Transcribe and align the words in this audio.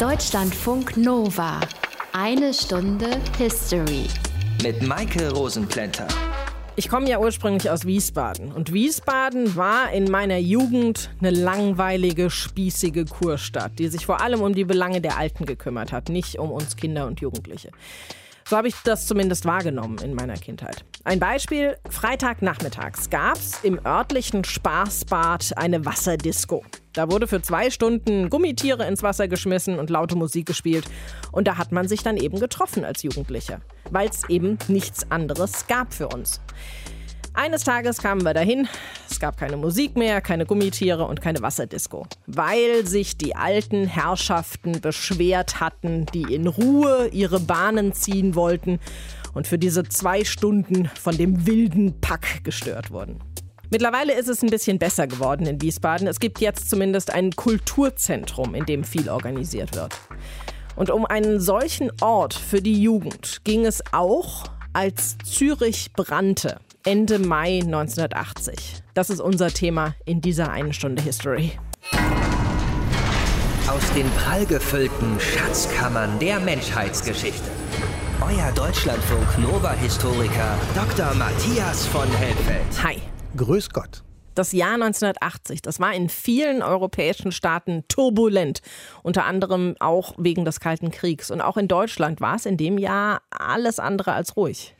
Deutschlandfunk 0.00 0.96
Nova. 0.96 1.60
Eine 2.14 2.54
Stunde 2.54 3.20
History. 3.36 4.06
Mit 4.62 4.82
Maike 4.82 5.30
Rosenplanter. 5.30 6.08
Ich 6.74 6.88
komme 6.88 7.06
ja 7.06 7.18
ursprünglich 7.20 7.68
aus 7.68 7.84
Wiesbaden. 7.84 8.50
Und 8.50 8.72
Wiesbaden 8.72 9.56
war 9.56 9.92
in 9.92 10.10
meiner 10.10 10.38
Jugend 10.38 11.10
eine 11.20 11.28
langweilige, 11.28 12.30
spießige 12.30 13.04
Kurstadt, 13.04 13.78
die 13.78 13.88
sich 13.88 14.06
vor 14.06 14.22
allem 14.22 14.40
um 14.40 14.54
die 14.54 14.64
Belange 14.64 15.02
der 15.02 15.18
Alten 15.18 15.44
gekümmert 15.44 15.92
hat, 15.92 16.08
nicht 16.08 16.38
um 16.38 16.50
uns 16.50 16.76
Kinder 16.76 17.06
und 17.06 17.20
Jugendliche. 17.20 17.70
So 18.48 18.56
habe 18.56 18.68
ich 18.68 18.76
das 18.82 19.06
zumindest 19.06 19.44
wahrgenommen 19.44 19.98
in 19.98 20.14
meiner 20.14 20.36
Kindheit. 20.38 20.82
Ein 21.02 21.18
Beispiel: 21.18 21.78
Freitagnachmittags 21.88 23.08
gab 23.08 23.36
es 23.36 23.64
im 23.64 23.80
örtlichen 23.86 24.44
Spaßbad 24.44 25.56
eine 25.56 25.86
Wasserdisco. 25.86 26.62
Da 26.92 27.10
wurde 27.10 27.26
für 27.26 27.40
zwei 27.40 27.70
Stunden 27.70 28.28
Gummitiere 28.28 28.86
ins 28.86 29.02
Wasser 29.02 29.26
geschmissen 29.26 29.78
und 29.78 29.88
laute 29.88 30.14
Musik 30.14 30.44
gespielt. 30.44 30.84
Und 31.32 31.48
da 31.48 31.56
hat 31.56 31.72
man 31.72 31.88
sich 31.88 32.02
dann 32.02 32.18
eben 32.18 32.38
getroffen 32.38 32.84
als 32.84 33.02
Jugendlicher, 33.02 33.62
weil 33.90 34.10
es 34.10 34.28
eben 34.28 34.58
nichts 34.68 35.10
anderes 35.10 35.66
gab 35.68 35.94
für 35.94 36.08
uns. 36.08 36.42
Eines 37.32 37.64
Tages 37.64 37.98
kamen 37.98 38.22
wir 38.22 38.34
dahin. 38.34 38.68
Es 39.08 39.20
gab 39.20 39.38
keine 39.38 39.56
Musik 39.56 39.96
mehr, 39.96 40.20
keine 40.20 40.44
Gummitiere 40.44 41.06
und 41.06 41.22
keine 41.22 41.40
Wasserdisco. 41.40 42.06
Weil 42.26 42.84
sich 42.86 43.16
die 43.16 43.36
alten 43.36 43.86
Herrschaften 43.86 44.80
beschwert 44.80 45.60
hatten, 45.60 46.06
die 46.12 46.34
in 46.34 46.46
Ruhe 46.46 47.08
ihre 47.08 47.40
Bahnen 47.40 47.94
ziehen 47.94 48.34
wollten 48.34 48.80
und 49.34 49.46
für 49.46 49.58
diese 49.58 49.84
zwei 49.84 50.24
Stunden 50.24 50.90
von 51.00 51.16
dem 51.16 51.46
wilden 51.46 52.00
Pack 52.00 52.44
gestört 52.44 52.90
wurden. 52.90 53.20
Mittlerweile 53.70 54.14
ist 54.14 54.28
es 54.28 54.42
ein 54.42 54.50
bisschen 54.50 54.80
besser 54.80 55.06
geworden 55.06 55.46
in 55.46 55.62
Wiesbaden. 55.62 56.08
Es 56.08 56.18
gibt 56.18 56.40
jetzt 56.40 56.68
zumindest 56.68 57.12
ein 57.12 57.30
Kulturzentrum, 57.30 58.56
in 58.56 58.66
dem 58.66 58.82
viel 58.82 59.08
organisiert 59.08 59.76
wird. 59.76 59.94
Und 60.74 60.90
um 60.90 61.06
einen 61.06 61.40
solchen 61.40 61.92
Ort 62.00 62.34
für 62.34 62.60
die 62.60 62.82
Jugend 62.82 63.44
ging 63.44 63.64
es 63.66 63.82
auch, 63.92 64.44
als 64.72 65.16
Zürich 65.24 65.92
brannte. 65.92 66.58
Ende 66.84 67.18
Mai 67.18 67.60
1980. 67.62 68.82
Das 68.94 69.10
ist 69.10 69.20
unser 69.20 69.50
Thema 69.50 69.94
in 70.04 70.20
dieser 70.20 70.50
einen 70.50 70.72
Stunde 70.72 71.02
History. 71.02 71.52
Aus 73.68 73.92
den 73.94 74.08
prallgefüllten 74.12 75.20
Schatzkammern 75.20 76.18
der 76.18 76.40
Menschheitsgeschichte. 76.40 77.50
Euer 78.22 78.52
Deutschlandfunk 78.52 79.38
Nova-Historiker 79.38 80.58
Dr. 80.74 81.14
Matthias 81.14 81.86
von 81.86 82.06
Helfeld. 82.06 82.84
Hi. 82.84 82.96
Grüß 83.34 83.70
Gott. 83.70 84.02
Das 84.34 84.52
Jahr 84.52 84.74
1980, 84.74 85.62
das 85.62 85.80
war 85.80 85.94
in 85.94 86.10
vielen 86.10 86.62
europäischen 86.62 87.32
Staaten 87.32 87.84
turbulent, 87.88 88.60
unter 89.02 89.24
anderem 89.24 89.74
auch 89.80 90.12
wegen 90.18 90.44
des 90.44 90.60
Kalten 90.60 90.90
Kriegs. 90.90 91.30
Und 91.30 91.40
auch 91.40 91.56
in 91.56 91.66
Deutschland 91.66 92.20
war 92.20 92.36
es 92.36 92.44
in 92.44 92.58
dem 92.58 92.76
Jahr 92.76 93.22
alles 93.30 93.78
andere 93.78 94.12
als 94.12 94.36
ruhig. 94.36 94.74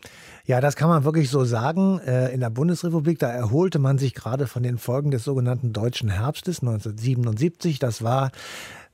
Ja, 0.44 0.60
das 0.60 0.76
kann 0.76 0.88
man 0.88 1.04
wirklich 1.04 1.30
so 1.30 1.44
sagen. 1.44 1.98
Äh, 2.00 2.34
in 2.34 2.40
der 2.40 2.50
Bundesrepublik, 2.50 3.18
da 3.18 3.28
erholte 3.28 3.78
man 3.78 3.98
sich 3.98 4.14
gerade 4.14 4.46
von 4.46 4.62
den 4.62 4.78
Folgen 4.78 5.10
des 5.10 5.24
sogenannten 5.24 5.72
Deutschen 5.72 6.10
Herbstes 6.10 6.60
1977. 6.60 7.78
Das 7.78 8.02
war 8.02 8.32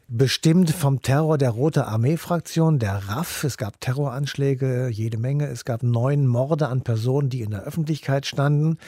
bestimmt 0.09 0.71
vom 0.71 1.03
Terror 1.03 1.37
der 1.37 1.51
Rote 1.51 1.87
Armee-Fraktion, 1.87 2.79
der 2.79 3.09
RAF. 3.09 3.43
Es 3.45 3.57
gab 3.59 3.81
Terroranschläge, 3.81 4.89
jede 4.89 5.19
Menge. 5.19 5.47
Es 5.47 5.65
gab 5.65 5.83
neun 5.83 6.27
Morde 6.27 6.69
an 6.69 6.83
Personen, 6.83 7.29
die 7.29 7.43
in 7.43 7.51
der 7.51 7.65
Öffentlichkeit 7.65 8.27
standen. 8.27 8.79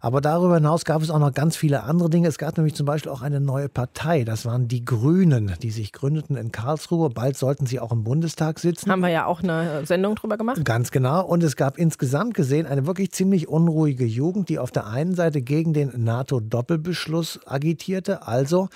Aber 0.00 0.20
darüber 0.20 0.56
hinaus 0.56 0.84
gab 0.84 1.02
es 1.02 1.10
auch 1.10 1.18
noch 1.18 1.32
ganz 1.32 1.56
viele 1.56 1.84
andere 1.84 2.10
Dinge. 2.10 2.28
Es 2.28 2.38
gab 2.38 2.56
nämlich 2.56 2.74
zum 2.74 2.86
Beispiel 2.86 3.10
auch 3.10 3.22
eine 3.22 3.40
neue 3.40 3.68
Partei. 3.68 4.24
Das 4.24 4.46
waren 4.46 4.68
die 4.68 4.84
Grünen, 4.84 5.54
die 5.62 5.70
sich 5.70 5.92
gründeten 5.92 6.36
in 6.36 6.52
Karlsruhe. 6.52 7.10
Bald 7.10 7.36
sollten 7.36 7.66
sie 7.66 7.80
auch 7.80 7.92
im 7.92 8.04
Bundestag 8.04 8.58
sitzen. 8.58 8.90
Haben 8.90 9.02
wir 9.02 9.08
ja 9.08 9.26
auch 9.26 9.42
eine 9.42 9.86
Sendung 9.86 10.14
drüber 10.14 10.36
gemacht. 10.36 10.64
Ganz 10.64 10.90
genau. 10.90 11.24
Und 11.24 11.42
es 11.42 11.56
gab 11.56 11.78
insgesamt 11.78 12.34
gesehen 12.34 12.66
eine 12.66 12.86
wirklich 12.86 13.12
ziemlich 13.12 13.48
unruhige 13.48 14.04
Jugend, 14.04 14.48
die 14.48 14.58
auf 14.58 14.70
der 14.70 14.86
einen 14.86 15.14
Seite 15.14 15.42
gegen 15.42 15.72
den 15.72 15.92
NATO-Doppelbeschluss 16.04 17.40
agitierte, 17.46 18.26
also 18.26 18.68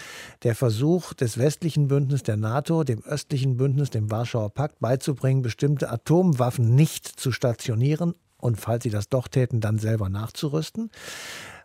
der 0.43 0.55
Versuch 0.55 1.15
des 1.15 1.39
westlichen 1.39 1.73
westlichen 1.73 1.89
Bündnis 1.89 2.23
der 2.23 2.37
NATO, 2.37 2.85
dem 2.85 3.03
östlichen 3.05 3.57
Bündnis, 3.57 3.91
dem 3.91 4.11
Warschauer 4.11 4.51
Pakt 4.51 4.81
beizubringen, 4.81 5.43
bestimmte 5.43 5.91
Atomwaffen 5.91 6.75
nicht 6.75 7.07
zu 7.07 7.33
stationieren 7.33 8.15
und 8.43 8.61
falls 8.61 8.83
sie 8.83 8.91
das 8.91 9.09
doch 9.09 9.29
täten, 9.29 9.61
dann 9.61 9.79
selber 9.79 10.09
nachzurüsten. 10.09 10.91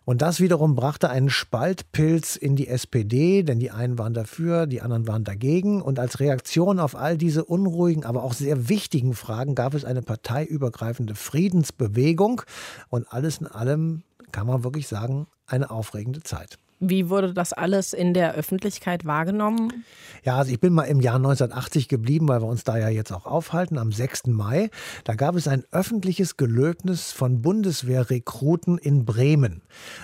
Und 0.04 0.22
das 0.22 0.40
wiederum 0.40 0.76
brachte 0.76 1.10
einen 1.10 1.28
Spaltpilz 1.28 2.36
in 2.36 2.54
die 2.54 2.68
SPD, 2.68 3.42
denn 3.42 3.58
die 3.58 3.72
einen 3.72 3.98
waren 3.98 4.14
dafür, 4.14 4.66
die 4.66 4.80
anderen 4.80 5.06
waren 5.08 5.24
dagegen. 5.24 5.82
Und 5.82 5.98
als 5.98 6.20
Reaktion 6.20 6.78
auf 6.78 6.94
all 6.94 7.18
diese 7.18 7.44
unruhigen, 7.44 8.04
aber 8.04 8.22
auch 8.22 8.32
sehr 8.32 8.68
wichtigen 8.68 9.12
Fragen 9.12 9.54
gab 9.54 9.74
es 9.74 9.84
eine 9.84 10.00
parteiübergreifende 10.00 11.14
Friedensbewegung. 11.14 12.42
Und 12.88 13.12
alles 13.12 13.38
in 13.38 13.48
allem 13.48 14.02
kann 14.30 14.46
man 14.46 14.64
wirklich 14.64 14.86
sagen, 14.86 15.26
eine 15.46 15.70
aufregende 15.70 16.22
Zeit. 16.22 16.58
Wie 16.80 17.08
wurde 17.08 17.34
das 17.34 17.52
alles 17.52 17.92
in 17.92 18.14
der 18.14 18.34
Öffentlichkeit 18.34 19.04
wahrgenommen? 19.04 19.84
Ja, 20.24 20.36
also 20.36 20.52
ich 20.52 20.60
bin 20.60 20.72
mal 20.72 20.84
im 20.84 21.00
Jahr 21.00 21.16
1980 21.16 21.88
geblieben, 21.88 22.28
weil 22.28 22.40
wir 22.40 22.46
uns 22.46 22.62
da 22.62 22.78
ja 22.78 22.88
jetzt 22.88 23.12
auch 23.12 23.26
aufhalten, 23.26 23.78
am 23.78 23.90
6. 23.90 24.28
Mai. 24.28 24.70
Da 25.02 25.14
gab 25.14 25.34
es 25.34 25.48
ein 25.48 25.64
öffentliches 25.72 26.36
Gelöbnis 26.36 27.10
von 27.10 27.42
Bundeswehrrekruten 27.42 28.78
in 28.78 29.04
Bremen. 29.04 29.62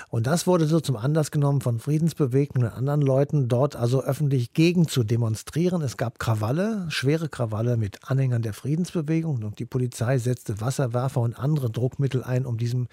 Und 0.09 0.27
das 0.27 0.49
wurde 0.49 0.67
so 0.67 0.81
zum 0.81 0.97
Anlass 0.97 1.31
genommen 1.31 1.61
von 1.61 1.79
Friedensbewegten 1.79 2.65
und 2.65 2.71
anderen 2.71 3.03
Leuten, 3.03 3.49
dort 3.49 3.77
also 3.77 4.03
öffentlich 4.03 4.53
gegen 4.53 4.89
zu 4.89 5.05
demonstrieren. 5.05 5.81
Es 5.81 5.97
gab 5.97 6.19
Krawalle, 6.19 6.87
schwere 6.89 7.29
Krawalle 7.29 7.77
mit 7.77 7.99
Anhängern 8.11 8.43
der 8.43 8.53
Friedensbewegung 8.53 9.45
und 9.45 9.61
die 9.61 9.67
Polizei 9.67 10.19
setzte 10.19 10.61
Wasserwerfer 10.61 11.21
und 11.21 11.39
andere 11.39 11.71
Druckmittel 11.71 12.25
ein, 12.25 12.47
um 12.47 12.59
diesem, 12.59 12.89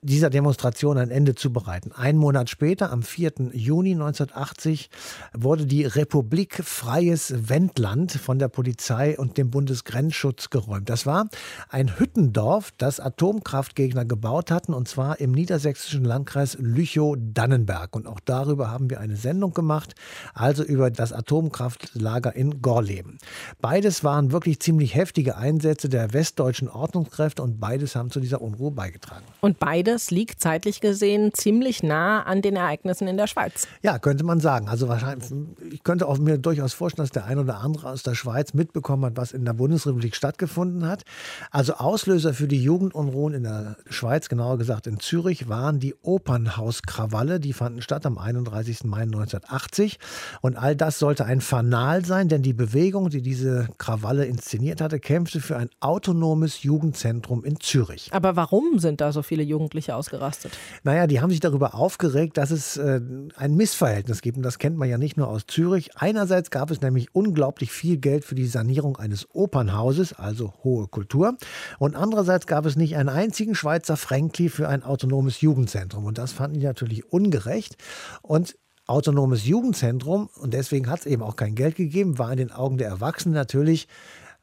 dieser 0.00 0.30
Demonstration 0.30 0.98
ein 0.98 1.10
Ende 1.10 1.36
zu 1.36 1.52
bereiten. 1.52 1.92
Ein 1.92 2.16
Monat 2.16 2.50
später, 2.50 2.90
am 2.90 3.02
4. 3.12 3.32
Juni 3.52 3.92
1980 3.92 4.88
wurde 5.34 5.66
die 5.66 5.84
Republik 5.84 6.62
Freies 6.64 7.34
Wendland 7.48 8.12
von 8.12 8.38
der 8.38 8.48
Polizei 8.48 9.18
und 9.18 9.36
dem 9.36 9.50
Bundesgrenzschutz 9.50 10.48
geräumt. 10.48 10.88
Das 10.88 11.04
war 11.04 11.28
ein 11.68 11.98
Hüttendorf, 11.98 12.72
das 12.78 13.00
Atomkraftgegner 13.00 14.06
gebaut 14.06 14.50
hatten, 14.50 14.72
und 14.72 14.88
zwar 14.88 15.20
im 15.20 15.32
niedersächsischen 15.32 16.04
Landkreis 16.04 16.56
Lüchow-Dannenberg. 16.58 17.94
Und 17.94 18.06
auch 18.06 18.20
darüber 18.20 18.70
haben 18.70 18.88
wir 18.88 18.98
eine 18.98 19.16
Sendung 19.16 19.52
gemacht, 19.52 19.94
also 20.32 20.64
über 20.64 20.90
das 20.90 21.12
Atomkraftlager 21.12 22.34
in 22.34 22.62
Gorleben. 22.62 23.18
Beides 23.60 24.04
waren 24.04 24.32
wirklich 24.32 24.60
ziemlich 24.60 24.94
heftige 24.94 25.36
Einsätze 25.36 25.90
der 25.90 26.14
westdeutschen 26.14 26.70
Ordnungskräfte 26.70 27.42
und 27.42 27.60
beides 27.60 27.94
haben 27.94 28.10
zu 28.10 28.20
dieser 28.20 28.40
Unruhe 28.40 28.70
beigetragen. 28.70 29.26
Und 29.42 29.58
beides 29.58 30.10
liegt 30.10 30.40
zeitlich 30.40 30.80
gesehen 30.80 31.30
ziemlich 31.34 31.82
nah 31.82 32.22
an 32.22 32.40
den 32.40 32.56
Ereignissen 32.56 33.01
Ereignissen 33.02 33.08
in 33.08 33.16
der 33.16 33.26
Schweiz. 33.26 33.66
Ja, 33.82 33.98
könnte 33.98 34.24
man 34.24 34.40
sagen. 34.40 34.68
Also 34.68 34.88
wahrscheinlich, 34.88 35.30
ich 35.70 35.82
könnte 35.82 36.06
auch 36.06 36.18
mir 36.18 36.38
durchaus 36.38 36.72
vorstellen, 36.72 37.04
dass 37.04 37.12
der 37.12 37.24
ein 37.24 37.38
oder 37.38 37.58
andere 37.58 37.90
aus 37.90 38.02
der 38.02 38.14
Schweiz 38.14 38.54
mitbekommen 38.54 39.04
hat, 39.04 39.16
was 39.16 39.32
in 39.32 39.44
der 39.44 39.52
Bundesrepublik 39.52 40.14
stattgefunden 40.14 40.86
hat. 40.86 41.02
Also 41.50 41.74
Auslöser 41.74 42.34
für 42.34 42.48
die 42.48 42.62
Jugendunruhen 42.62 43.34
in 43.34 43.42
der 43.44 43.76
Schweiz, 43.88 44.28
genauer 44.28 44.58
gesagt 44.58 44.86
in 44.86 45.00
Zürich, 45.00 45.48
waren 45.48 45.78
die 45.80 45.94
Opernhauskrawalle. 46.02 47.40
Die 47.40 47.52
fanden 47.52 47.82
statt 47.82 48.06
am 48.06 48.18
31. 48.18 48.84
Mai 48.84 49.02
1980. 49.02 49.98
Und 50.40 50.56
all 50.56 50.76
das 50.76 50.98
sollte 50.98 51.24
ein 51.24 51.40
Fanal 51.40 52.04
sein, 52.04 52.28
denn 52.28 52.42
die 52.42 52.52
Bewegung, 52.52 53.10
die 53.10 53.22
diese 53.22 53.68
Krawalle 53.78 54.24
inszeniert 54.24 54.80
hatte, 54.80 55.00
kämpfte 55.00 55.40
für 55.40 55.56
ein 55.56 55.68
autonomes 55.80 56.62
Jugendzentrum 56.62 57.44
in 57.44 57.58
Zürich. 57.60 58.10
Aber 58.12 58.36
warum 58.36 58.78
sind 58.78 59.00
da 59.00 59.12
so 59.12 59.22
viele 59.22 59.42
Jugendliche 59.42 59.96
ausgerastet? 59.96 60.52
Naja, 60.84 61.06
die 61.06 61.20
haben 61.20 61.30
sich 61.30 61.40
darüber 61.40 61.74
aufgeregt, 61.74 62.36
dass 62.36 62.50
es 62.50 62.78
äh, 62.96 63.36
ein 63.36 63.54
Missverhältnis 63.54 64.22
gibt. 64.22 64.36
Und 64.36 64.42
das 64.42 64.58
kennt 64.58 64.76
man 64.76 64.88
ja 64.88 64.98
nicht 64.98 65.16
nur 65.16 65.28
aus 65.28 65.42
Zürich. 65.46 65.90
Einerseits 65.96 66.50
gab 66.50 66.70
es 66.70 66.80
nämlich 66.80 67.14
unglaublich 67.14 67.72
viel 67.72 67.98
Geld 67.98 68.24
für 68.24 68.34
die 68.34 68.46
Sanierung 68.46 68.96
eines 68.96 69.28
Opernhauses, 69.34 70.12
also 70.12 70.54
hohe 70.64 70.88
Kultur. 70.88 71.36
Und 71.78 71.96
andererseits 71.96 72.46
gab 72.46 72.66
es 72.66 72.76
nicht 72.76 72.96
einen 72.96 73.08
einzigen 73.08 73.54
Schweizer 73.54 73.96
Frankli 73.96 74.48
für 74.48 74.68
ein 74.68 74.82
autonomes 74.82 75.40
Jugendzentrum. 75.40 76.04
Und 76.04 76.18
das 76.18 76.32
fanden 76.32 76.60
die 76.60 76.66
natürlich 76.66 77.12
ungerecht. 77.12 77.76
Und 78.22 78.56
autonomes 78.86 79.46
Jugendzentrum, 79.46 80.28
und 80.40 80.54
deswegen 80.54 80.90
hat 80.90 81.00
es 81.00 81.06
eben 81.06 81.22
auch 81.22 81.36
kein 81.36 81.54
Geld 81.54 81.76
gegeben, 81.76 82.18
war 82.18 82.30
in 82.32 82.38
den 82.38 82.50
Augen 82.50 82.78
der 82.78 82.88
Erwachsenen 82.88 83.34
natürlich 83.34 83.86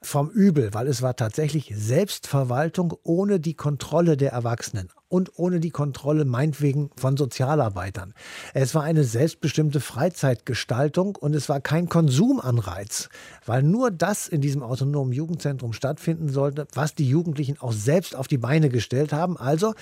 vom 0.02 0.30
Übel, 0.30 0.74
weil 0.74 0.88
es 0.88 1.02
war 1.02 1.16
tatsächlich 1.16 1.74
Selbstverwaltung 1.76 2.94
ohne 3.04 3.40
die 3.40 3.54
Kontrolle 3.54 4.16
der 4.16 4.32
Erwachsenen 4.32 4.90
und 5.10 5.38
ohne 5.38 5.60
die 5.60 5.72
Kontrolle 5.72 6.24
meinetwegen 6.24 6.90
von 6.96 7.18
Sozialarbeitern. 7.18 8.14
Es 8.54 8.74
war 8.76 8.84
eine 8.84 9.04
selbstbestimmte 9.04 9.82
Freizeitgestaltung 9.82 11.18
und 11.18 11.36
es 11.36 11.50
war 11.50 11.60
kein 11.60 11.90
Konsumanreiz, 11.90 13.10
weil 13.46 13.62
nur 13.64 13.92
das 13.92 14.28
in 14.28 14.40
diesem 14.40 14.64
autonomen 14.64 15.12
Jugendzentrum 15.12 15.74
stattfinden 15.74 16.30
sollte, 16.30 16.68
was 16.74 16.96
die 16.96 17.10
Jugendlichen 17.10 17.60
auch 17.60 17.74
selbst 17.74 18.16
auf 18.16 18.28
die 18.28 18.38
Beine 18.38 18.70
gestellt 18.70 19.12
haben. 19.12 19.36
Also 19.36 19.74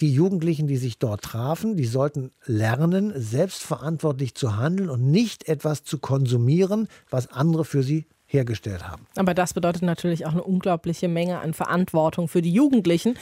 die 0.00 0.12
Jugendlichen, 0.12 0.66
die 0.66 0.78
sich 0.78 0.98
dort 0.98 1.22
trafen, 1.22 1.76
die 1.76 1.84
sollten 1.84 2.32
lernen, 2.44 3.12
selbstverantwortlich 3.14 4.34
zu 4.34 4.56
handeln 4.56 4.90
und 4.90 5.10
nicht 5.10 5.46
etwas 5.46 5.84
zu 5.84 5.98
konsumieren, 5.98 6.88
was 7.10 7.30
andere 7.30 7.64
für 7.64 7.82
sie 7.82 8.06
hergestellt 8.32 8.88
haben. 8.88 9.06
Aber 9.16 9.34
das 9.34 9.54
bedeutet 9.54 9.82
natürlich 9.82 10.26
auch 10.26 10.32
eine 10.32 10.44
unglaubliche 10.44 11.08
Menge 11.08 11.40
an 11.40 11.52
Verantwortung 11.52 12.28
für 12.28 12.42
die 12.42 12.52
Jugendlichen 12.52 13.18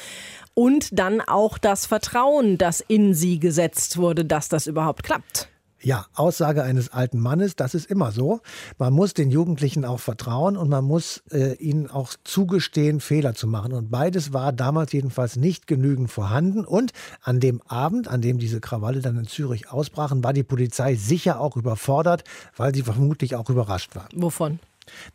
und 0.55 0.99
dann 0.99 1.20
auch 1.20 1.58
das 1.58 1.87
Vertrauen, 1.87 2.58
das 2.58 2.81
in 2.81 3.14
sie 3.14 3.40
gesetzt 3.40 3.96
wurde, 3.96 4.25
dass 4.25 4.49
das 4.49 4.66
überhaupt 4.66 5.02
klappt. 5.02 5.49
Ja, 5.81 6.06
Aussage 6.14 6.64
eines 6.64 6.93
alten 6.93 7.20
Mannes, 7.20 7.55
das 7.55 7.75
ist 7.75 7.88
immer 7.88 8.10
so. 8.10 8.40
Man 8.78 8.93
muss 8.93 9.14
den 9.14 9.31
Jugendlichen 9.31 9.84
auch 9.84 10.00
vertrauen 10.00 10.56
und 10.56 10.69
man 10.69 10.84
muss 10.84 11.22
äh, 11.31 11.55
ihnen 11.55 11.88
auch 11.88 12.14
zugestehen, 12.25 12.99
Fehler 12.99 13.34
zu 13.34 13.46
machen. 13.46 13.72
Und 13.72 13.88
beides 13.88 14.32
war 14.32 14.52
damals 14.52 14.93
jedenfalls 14.93 15.37
nicht 15.37 15.69
genügend 15.69 16.10
vorhanden. 16.10 16.64
Und 16.64 16.93
an 17.22 17.38
dem 17.38 17.62
Abend, 17.62 18.08
an 18.08 18.20
dem 18.20 18.38
diese 18.38 18.60
Krawalle 18.60 19.00
dann 19.02 19.19
in 19.19 19.28
Zürich 19.28 19.70
ausbrachen, 19.70 20.25
war 20.25 20.32
die 20.32 20.43
Polizei 20.43 20.96
sicher 20.96 21.38
auch 21.38 21.56
überfordert, 21.56 22.25
weil 22.56 22.75
sie 22.75 22.82
vermutlich 22.82 23.37
auch 23.37 23.49
überrascht 23.49 23.94
war. 23.94 24.08
Wovon? 24.14 24.58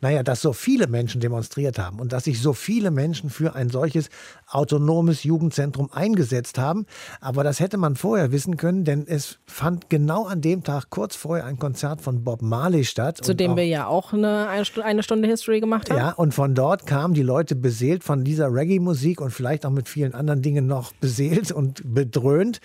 Naja, 0.00 0.22
dass 0.22 0.40
so 0.40 0.52
viele 0.52 0.86
Menschen 0.86 1.20
demonstriert 1.20 1.78
haben 1.78 2.00
und 2.00 2.12
dass 2.12 2.24
sich 2.24 2.40
so 2.40 2.52
viele 2.52 2.90
Menschen 2.90 3.30
für 3.30 3.54
ein 3.54 3.70
solches 3.70 4.08
autonomes 4.54 5.24
Jugendzentrum 5.24 5.90
eingesetzt 5.92 6.58
haben. 6.58 6.86
Aber 7.20 7.44
das 7.44 7.60
hätte 7.60 7.76
man 7.76 7.96
vorher 7.96 8.32
wissen 8.32 8.56
können, 8.56 8.84
denn 8.84 9.06
es 9.06 9.38
fand 9.46 9.90
genau 9.90 10.26
an 10.26 10.40
dem 10.40 10.62
Tag 10.62 10.90
kurz 10.90 11.16
vorher 11.16 11.44
ein 11.44 11.58
Konzert 11.58 12.00
von 12.00 12.24
Bob 12.24 12.42
Marley 12.42 12.84
statt. 12.84 13.18
Zu 13.22 13.34
dem 13.34 13.56
wir 13.56 13.66
ja 13.66 13.86
auch 13.86 14.12
eine, 14.12 14.48
eine 14.48 15.02
Stunde 15.02 15.28
History 15.28 15.60
gemacht 15.60 15.90
haben. 15.90 15.98
Ja, 15.98 16.10
und 16.12 16.34
von 16.34 16.54
dort 16.54 16.86
kamen 16.86 17.14
die 17.14 17.22
Leute 17.22 17.56
beseelt 17.56 18.04
von 18.04 18.24
dieser 18.24 18.52
Reggae-Musik 18.52 19.20
und 19.20 19.30
vielleicht 19.30 19.66
auch 19.66 19.70
mit 19.70 19.88
vielen 19.88 20.14
anderen 20.14 20.42
Dingen 20.42 20.66
noch 20.66 20.92
beseelt 20.92 21.50
und 21.52 21.82
bedröhnt 21.84 22.60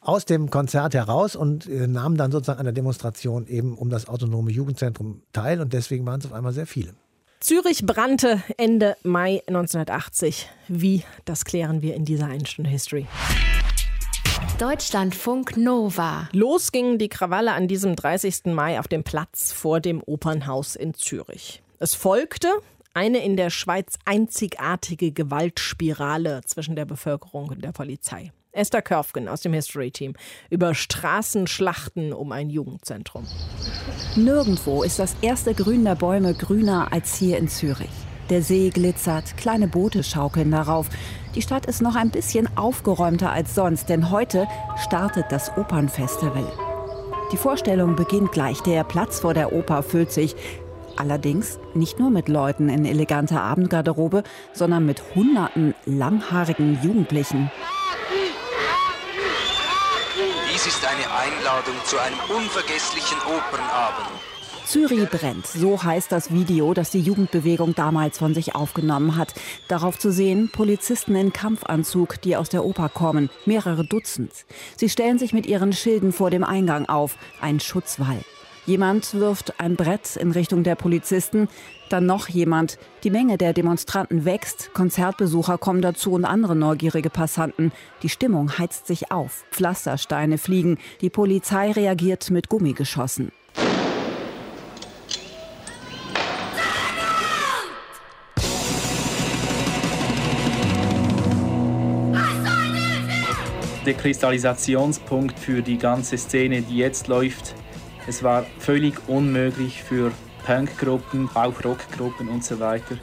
aus 0.00 0.24
dem 0.24 0.50
Konzert 0.50 0.94
heraus 0.94 1.36
und 1.36 1.68
äh, 1.68 1.86
nahmen 1.86 2.16
dann 2.16 2.32
sozusagen 2.32 2.58
an 2.58 2.66
der 2.66 2.72
Demonstration 2.72 3.46
eben 3.46 3.76
um 3.76 3.90
das 3.90 4.08
autonome 4.08 4.50
Jugendzentrum 4.50 5.22
teil 5.32 5.60
und 5.60 5.72
deswegen 5.72 6.06
waren 6.06 6.20
es 6.20 6.26
auf 6.26 6.32
einmal 6.32 6.52
sehr 6.52 6.66
viele. 6.66 6.94
Zürich 7.42 7.84
brannte 7.84 8.40
Ende 8.56 8.96
Mai 9.02 9.42
1980. 9.48 10.48
Wie, 10.68 11.02
das 11.24 11.44
klären 11.44 11.82
wir 11.82 11.96
in 11.96 12.04
dieser 12.04 12.26
einen 12.26 12.46
Stunde 12.46 12.70
History. 12.70 13.08
Deutschlandfunk 14.60 15.56
Nova. 15.56 16.28
Los 16.32 16.70
gingen 16.70 16.98
die 16.98 17.08
Krawalle 17.08 17.52
an 17.52 17.66
diesem 17.66 17.96
30. 17.96 18.44
Mai 18.54 18.78
auf 18.78 18.86
dem 18.86 19.02
Platz 19.02 19.50
vor 19.50 19.80
dem 19.80 20.04
Opernhaus 20.06 20.76
in 20.76 20.94
Zürich. 20.94 21.64
Es 21.80 21.96
folgte 21.96 22.48
eine 22.94 23.24
in 23.24 23.36
der 23.36 23.50
Schweiz 23.50 23.98
einzigartige 24.04 25.10
Gewaltspirale 25.10 26.42
zwischen 26.44 26.76
der 26.76 26.84
Bevölkerung 26.84 27.48
und 27.48 27.64
der 27.64 27.72
Polizei. 27.72 28.30
Esther 28.52 28.82
Körfgen 28.82 29.28
aus 29.28 29.40
dem 29.40 29.54
History 29.54 29.90
Team 29.90 30.14
über 30.50 30.74
Straßenschlachten 30.74 32.12
um 32.12 32.32
ein 32.32 32.50
Jugendzentrum. 32.50 33.26
Nirgendwo 34.14 34.82
ist 34.82 34.98
das 34.98 35.16
erste 35.22 35.54
Grün 35.54 35.84
der 35.84 35.94
Bäume 35.94 36.34
grüner 36.34 36.92
als 36.92 37.16
hier 37.16 37.38
in 37.38 37.48
Zürich. 37.48 37.90
Der 38.28 38.42
See 38.42 38.70
glitzert, 38.70 39.36
kleine 39.36 39.68
Boote 39.68 40.04
schaukeln 40.04 40.50
darauf. 40.50 40.88
Die 41.34 41.42
Stadt 41.42 41.66
ist 41.66 41.82
noch 41.82 41.96
ein 41.96 42.10
bisschen 42.10 42.48
aufgeräumter 42.56 43.32
als 43.32 43.54
sonst, 43.54 43.88
denn 43.88 44.10
heute 44.10 44.46
startet 44.76 45.26
das 45.30 45.56
Opernfestival. 45.56 46.44
Die 47.32 47.36
Vorstellung 47.38 47.96
beginnt 47.96 48.32
gleich. 48.32 48.60
Der 48.60 48.84
Platz 48.84 49.20
vor 49.20 49.32
der 49.32 49.52
Oper 49.52 49.82
füllt 49.82 50.12
sich. 50.12 50.36
Allerdings 50.96 51.58
nicht 51.74 51.98
nur 51.98 52.10
mit 52.10 52.28
Leuten 52.28 52.68
in 52.68 52.84
eleganter 52.84 53.42
Abendgarderobe, 53.42 54.22
sondern 54.52 54.84
mit 54.84 55.02
hunderten 55.14 55.74
langhaarigen 55.86 56.78
Jugendlichen. 56.82 57.50
Dies 60.64 60.74
ist 60.74 60.86
eine 60.86 61.10
Einladung 61.10 61.74
zu 61.84 61.98
einem 61.98 62.18
unvergesslichen 62.38 63.18
Opernabend. 63.26 64.06
Zürich 64.64 65.08
brennt, 65.08 65.44
so 65.44 65.82
heißt 65.82 66.12
das 66.12 66.32
Video, 66.32 66.72
das 66.72 66.90
die 66.90 67.00
Jugendbewegung 67.00 67.74
damals 67.74 68.18
von 68.18 68.32
sich 68.32 68.54
aufgenommen 68.54 69.16
hat. 69.16 69.34
Darauf 69.66 69.98
zu 69.98 70.12
sehen, 70.12 70.50
Polizisten 70.52 71.16
in 71.16 71.32
Kampfanzug, 71.32 72.20
die 72.22 72.36
aus 72.36 72.48
der 72.48 72.64
Oper 72.64 72.88
kommen, 72.88 73.28
mehrere 73.44 73.84
Dutzend. 73.84 74.30
Sie 74.76 74.88
stellen 74.88 75.18
sich 75.18 75.32
mit 75.32 75.46
ihren 75.46 75.72
Schilden 75.72 76.12
vor 76.12 76.30
dem 76.30 76.44
Eingang 76.44 76.88
auf, 76.88 77.16
ein 77.40 77.58
Schutzwall. 77.58 78.20
Jemand 78.64 79.14
wirft 79.14 79.58
ein 79.58 79.74
Brett 79.74 80.14
in 80.14 80.30
Richtung 80.30 80.62
der 80.62 80.76
Polizisten, 80.76 81.48
dann 81.88 82.06
noch 82.06 82.28
jemand. 82.28 82.78
Die 83.02 83.10
Menge 83.10 83.36
der 83.36 83.52
Demonstranten 83.52 84.24
wächst, 84.24 84.72
Konzertbesucher 84.72 85.58
kommen 85.58 85.82
dazu 85.82 86.12
und 86.12 86.24
andere 86.24 86.54
neugierige 86.54 87.10
Passanten. 87.10 87.72
Die 88.04 88.08
Stimmung 88.08 88.56
heizt 88.58 88.86
sich 88.86 89.10
auf, 89.10 89.44
Pflastersteine 89.50 90.38
fliegen, 90.38 90.78
die 91.00 91.10
Polizei 91.10 91.72
reagiert 91.72 92.30
mit 92.30 92.48
Gummigeschossen. 92.48 93.32
Der 103.84 103.94
Kristallisationspunkt 103.94 105.36
für 105.36 105.62
die 105.62 105.78
ganze 105.78 106.16
Szene, 106.16 106.62
die 106.62 106.76
jetzt 106.76 107.08
läuft, 107.08 107.56
es 108.06 108.22
war 108.22 108.44
völlig 108.58 109.08
unmöglich 109.08 109.82
für 109.82 110.12
Punkgruppen, 110.44 111.28
auch 111.34 111.64
Rockgruppen 111.64 112.28
und 112.28 112.44
so 112.44 112.58
weiter, 112.58 112.96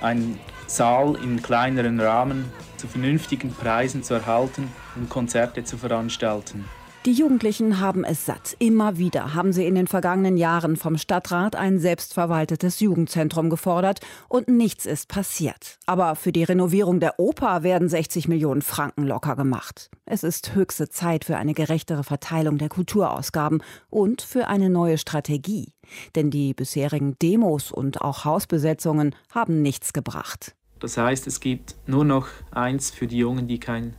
einen 0.00 0.38
Saal 0.66 1.16
in 1.22 1.42
kleineren 1.42 2.00
Rahmen 2.00 2.50
zu 2.76 2.88
vernünftigen 2.88 3.52
Preisen 3.52 4.02
zu 4.02 4.14
erhalten 4.14 4.72
und 4.96 5.08
Konzerte 5.08 5.64
zu 5.64 5.76
veranstalten. 5.76 6.64
Die 7.06 7.12
Jugendlichen 7.12 7.80
haben 7.80 8.04
es 8.04 8.26
satt. 8.26 8.56
Immer 8.58 8.98
wieder 8.98 9.32
haben 9.32 9.54
sie 9.54 9.64
in 9.64 9.74
den 9.74 9.86
vergangenen 9.86 10.36
Jahren 10.36 10.76
vom 10.76 10.98
Stadtrat 10.98 11.56
ein 11.56 11.78
selbstverwaltetes 11.78 12.78
Jugendzentrum 12.80 13.48
gefordert 13.48 14.00
und 14.28 14.48
nichts 14.48 14.84
ist 14.84 15.08
passiert. 15.08 15.78
Aber 15.86 16.14
für 16.14 16.30
die 16.30 16.44
Renovierung 16.44 17.00
der 17.00 17.18
Oper 17.18 17.62
werden 17.62 17.88
60 17.88 18.28
Millionen 18.28 18.60
Franken 18.60 19.06
locker 19.06 19.34
gemacht. 19.34 19.90
Es 20.04 20.22
ist 20.24 20.54
höchste 20.54 20.90
Zeit 20.90 21.24
für 21.24 21.38
eine 21.38 21.54
gerechtere 21.54 22.04
Verteilung 22.04 22.58
der 22.58 22.68
Kulturausgaben 22.68 23.62
und 23.88 24.20
für 24.20 24.48
eine 24.48 24.68
neue 24.68 24.98
Strategie. 24.98 25.72
Denn 26.16 26.30
die 26.30 26.52
bisherigen 26.52 27.16
Demos 27.18 27.72
und 27.72 28.02
auch 28.02 28.26
Hausbesetzungen 28.26 29.14
haben 29.32 29.62
nichts 29.62 29.94
gebracht. 29.94 30.54
Das 30.80 30.98
heißt, 30.98 31.26
es 31.26 31.40
gibt 31.40 31.76
nur 31.86 32.04
noch 32.04 32.28
eins 32.50 32.90
für 32.90 33.06
die 33.06 33.18
Jungen, 33.18 33.48
die 33.48 33.58
kein 33.58 33.96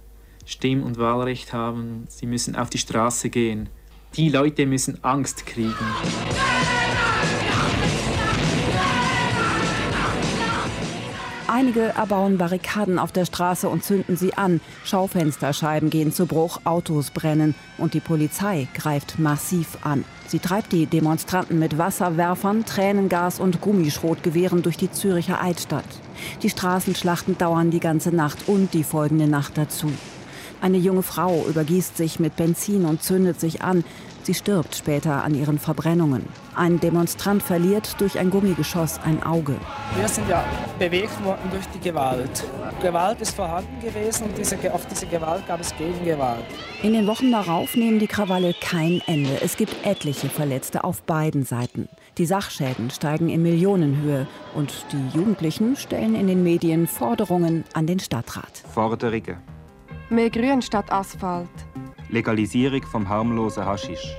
Stimm- 0.52 0.84
und 0.84 0.98
Wahlrecht 0.98 1.54
haben. 1.54 2.06
Sie 2.10 2.26
müssen 2.26 2.56
auf 2.56 2.70
die 2.70 2.78
Straße 2.78 3.30
gehen. 3.30 3.70
Die 4.16 4.30
Leute 4.30 4.66
müssen 4.66 5.04
Angst 5.04 5.46
kriegen. 5.46 5.74
Einige 11.48 11.82
erbauen 11.82 12.38
Barrikaden 12.38 12.98
auf 12.98 13.12
der 13.12 13.26
Straße 13.26 13.70
und 13.70 13.84
zünden 13.84 14.16
sie 14.16 14.34
an. 14.34 14.62
Schaufensterscheiben 14.84 15.90
gehen 15.90 16.12
zu 16.12 16.26
Bruch, 16.26 16.62
Autos 16.64 17.12
brennen 17.12 17.56
und 17.78 17.94
die 17.94 18.00
Polizei 18.00 18.68
greift 18.74 19.20
massiv 19.20 19.78
an. 19.84 20.06
Sie 20.28 20.40
treibt 20.40 20.72
die 20.72 20.86
Demonstranten 20.86 21.60
mit 21.60 21.78
Wasserwerfern, 21.78 22.66
Tränengas 22.66 23.40
und 23.40 23.60
Gummischrotgewehren 23.60 24.64
durch 24.64 24.78
die 24.78 24.92
Züricher 24.92 25.42
Altstadt. 25.42 25.84
Die 26.42 26.50
Straßenschlachten 26.50 27.38
dauern 27.38 27.70
die 27.70 27.82
ganze 27.82 28.16
Nacht 28.16 28.48
und 28.48 28.74
die 28.74 28.84
folgende 28.84 29.28
Nacht 29.28 29.58
dazu. 29.58 29.92
Eine 30.62 30.78
junge 30.78 31.02
Frau 31.02 31.44
übergießt 31.50 31.98
sich 31.98 32.20
mit 32.20 32.36
Benzin 32.36 32.86
und 32.86 33.02
zündet 33.02 33.40
sich 33.40 33.64
an. 33.64 33.84
Sie 34.24 34.36
stirbt 34.36 34.76
später 34.76 35.24
an 35.24 35.34
ihren 35.34 35.58
Verbrennungen. 35.58 36.28
Ein 36.56 36.80
Demonstrant 36.80 37.42
verliert 37.42 38.00
durch 38.00 38.20
ein 38.20 38.30
Gummigeschoss 38.30 39.00
ein 39.04 39.24
Auge. 39.24 39.56
Wir 39.98 40.08
sind 40.08 40.30
ja 40.30 40.46
bewegt 40.78 41.24
worden 41.24 41.50
durch 41.50 41.66
die 41.74 41.80
Gewalt. 41.80 42.44
Gewalt 42.80 43.20
ist 43.22 43.36
vorhanden 43.36 43.80
gewesen 43.82 44.26
und 44.26 44.38
diese, 44.38 44.72
auf 44.72 44.86
diese 44.86 45.08
Gewalt 45.08 45.48
gab 45.48 45.60
es 45.60 45.76
Gegengewalt. 45.76 46.46
In 46.84 46.94
den 46.94 47.08
Wochen 47.08 47.32
darauf 47.32 47.76
nehmen 47.76 47.98
die 47.98 48.06
Krawalle 48.06 48.54
kein 48.54 49.02
Ende. 49.08 49.42
Es 49.42 49.58
gibt 49.58 49.76
etliche 49.84 50.30
Verletzte 50.30 50.84
auf 50.84 51.02
beiden 51.02 51.44
Seiten. 51.44 51.90
Die 52.20 52.28
Sachschäden 52.28 52.92
steigen 52.92 53.30
in 53.30 53.42
Millionenhöhe 53.42 54.28
und 54.54 54.72
die 54.92 55.18
Jugendlichen 55.18 55.76
stellen 55.76 56.14
in 56.14 56.28
den 56.28 56.44
Medien 56.44 56.86
Forderungen 56.86 57.64
an 57.74 57.88
den 57.88 58.00
Stadtrat. 58.00 58.62
Forderungen 58.72 59.38
Mehr 60.12 60.30
Grün 60.30 60.62
statt 60.62 60.92
Asphalt. 60.92 61.48
Legalisierung 62.10 62.84
vom 62.84 63.08
harmlosen 63.08 63.66
Haschisch. 63.66 64.14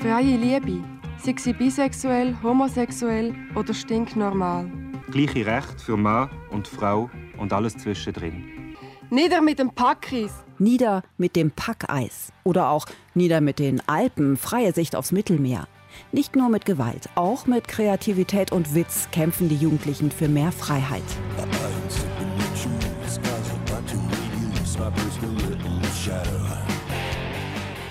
Freie 0.00 0.38
Liebe, 0.38 0.82
sei 1.18 1.34
sie 1.38 1.52
bisexuell, 1.52 2.34
homosexuell 2.42 3.34
oder 3.54 3.74
stinknormal. 3.74 4.72
Gleiche 5.10 5.44
Recht 5.44 5.82
für 5.82 5.98
Mann 5.98 6.30
und 6.50 6.66
Frau 6.66 7.10
und 7.36 7.52
alles 7.52 7.76
zwischendrin. 7.76 8.74
Nieder 9.10 9.42
mit 9.42 9.58
dem 9.58 9.68
Packis. 9.68 10.32
Nieder 10.58 11.02
mit 11.18 11.36
dem 11.36 11.50
Packeis. 11.50 12.32
Oder 12.44 12.70
auch 12.70 12.86
Nieder 13.12 13.42
mit 13.42 13.58
den 13.58 13.86
Alpen, 13.86 14.38
freie 14.38 14.72
Sicht 14.72 14.96
aufs 14.96 15.12
Mittelmeer. 15.12 15.68
Nicht 16.10 16.36
nur 16.36 16.48
mit 16.48 16.64
Gewalt, 16.64 17.10
auch 17.16 17.46
mit 17.46 17.68
Kreativität 17.68 18.50
und 18.50 18.74
Witz 18.74 19.08
kämpfen 19.12 19.50
die 19.50 19.56
Jugendlichen 19.56 20.10
für 20.10 20.26
mehr 20.26 20.52
Freiheit. 20.52 21.02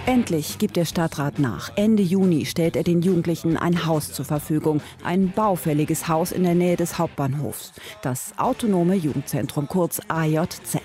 Endlich 0.06 0.58
gibt 0.58 0.76
der 0.76 0.86
Stadtrat 0.86 1.40
nach. 1.40 1.72
Ende 1.78 2.04
Juni 2.04 2.46
stellt 2.46 2.76
er 2.76 2.84
den 2.84 3.02
Jugendlichen 3.02 3.58
ein 3.58 3.86
Haus 3.86 4.12
zur 4.12 4.26
Verfügung. 4.26 4.82
Ein 5.04 5.32
baufälliges 5.32 6.08
Haus 6.08 6.32
in 6.32 6.44
der 6.44 6.56
Nähe 6.56 6.76
des 6.76 7.00
Hauptbahnhofs. 7.00 7.72
Das 8.02 8.34
Autonome 8.38 8.96
Jugendzentrum, 8.96 9.68
kurz 9.68 10.02
AJZ. 10.10 10.82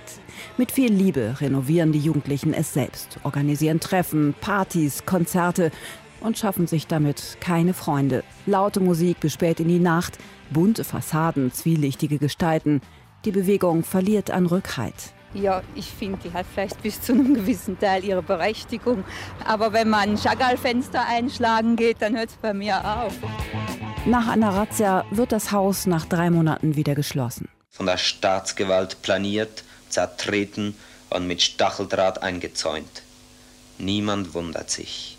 Mit 0.57 0.71
viel 0.71 0.93
Liebe 0.93 1.37
renovieren 1.41 1.91
die 1.91 1.99
Jugendlichen 1.99 2.55
es 2.55 2.73
selbst, 2.73 3.19
organisieren 3.25 3.81
Treffen, 3.81 4.35
Partys, 4.41 5.05
Konzerte 5.05 5.73
und 6.21 6.39
schaffen 6.39 6.67
sich 6.67 6.87
damit 6.87 7.39
keine 7.41 7.75
Freunde. 7.75 8.23
Laute 8.47 8.81
Musik 8.81 9.21
bis 9.21 9.33
spät 9.33 9.61
in 9.61 9.69
die 9.69 9.79
Nacht, 9.81 10.19
bunte 10.51 10.85
Fassaden, 10.85 11.53
zwielichtige 11.53 12.19
Gestalten. 12.19 12.81
Die 13.25 13.33
Bewegung 13.33 13.83
verliert 13.83 14.31
an 14.31 14.47
Rückhalt. 14.47 15.13
Ja, 15.35 15.63
ich 15.75 15.87
finde, 15.87 16.19
die 16.25 16.33
hat 16.33 16.47
vielleicht 16.53 16.83
bis 16.83 17.03
zu 17.03 17.13
einem 17.13 17.35
gewissen 17.35 17.79
Teil 17.79 18.03
ihre 18.05 18.23
Berechtigung. 18.23 19.05
Aber 19.45 19.73
wenn 19.73 19.89
man 19.89 20.17
Chagall-Fenster 20.17 21.07
einschlagen 21.07 21.77
geht, 21.77 22.01
dann 22.01 22.17
hört 22.17 22.31
es 22.31 22.37
bei 22.37 22.55
mir 22.55 22.83
auf. 22.83 23.13
Nach 24.07 24.29
einer 24.29 24.55
Razzia 24.55 25.05
wird 25.11 25.33
das 25.33 25.53
Haus 25.53 25.87
nach 25.87 26.07
drei 26.07 26.31
Monaten 26.31 26.77
wieder 26.77 26.95
geschlossen. 26.95 27.49
Von 27.71 27.87
der 27.87 27.99
Staatsgewalt 27.99 29.03
planiert, 29.03 29.65
zertreten 29.91 30.75
und 31.11 31.27
mit 31.27 31.43
Stacheldraht 31.43 32.23
eingezäunt. 32.23 33.03
Niemand 33.77 34.35
wundert 34.35 34.71
sich. 34.71 35.19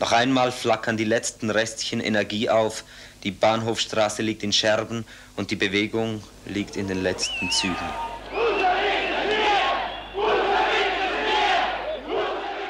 Noch 0.00 0.12
einmal 0.12 0.50
flackern 0.50 0.96
die 0.96 1.04
letzten 1.04 1.50
Restchen 1.50 2.00
Energie 2.00 2.48
auf, 2.48 2.84
die 3.22 3.30
Bahnhofstraße 3.30 4.22
liegt 4.22 4.42
in 4.42 4.52
Scherben 4.52 5.04
und 5.36 5.50
die 5.50 5.56
Bewegung 5.56 6.22
liegt 6.46 6.76
in 6.76 6.88
den 6.88 7.02
letzten 7.02 7.50
Zügen. 7.52 7.76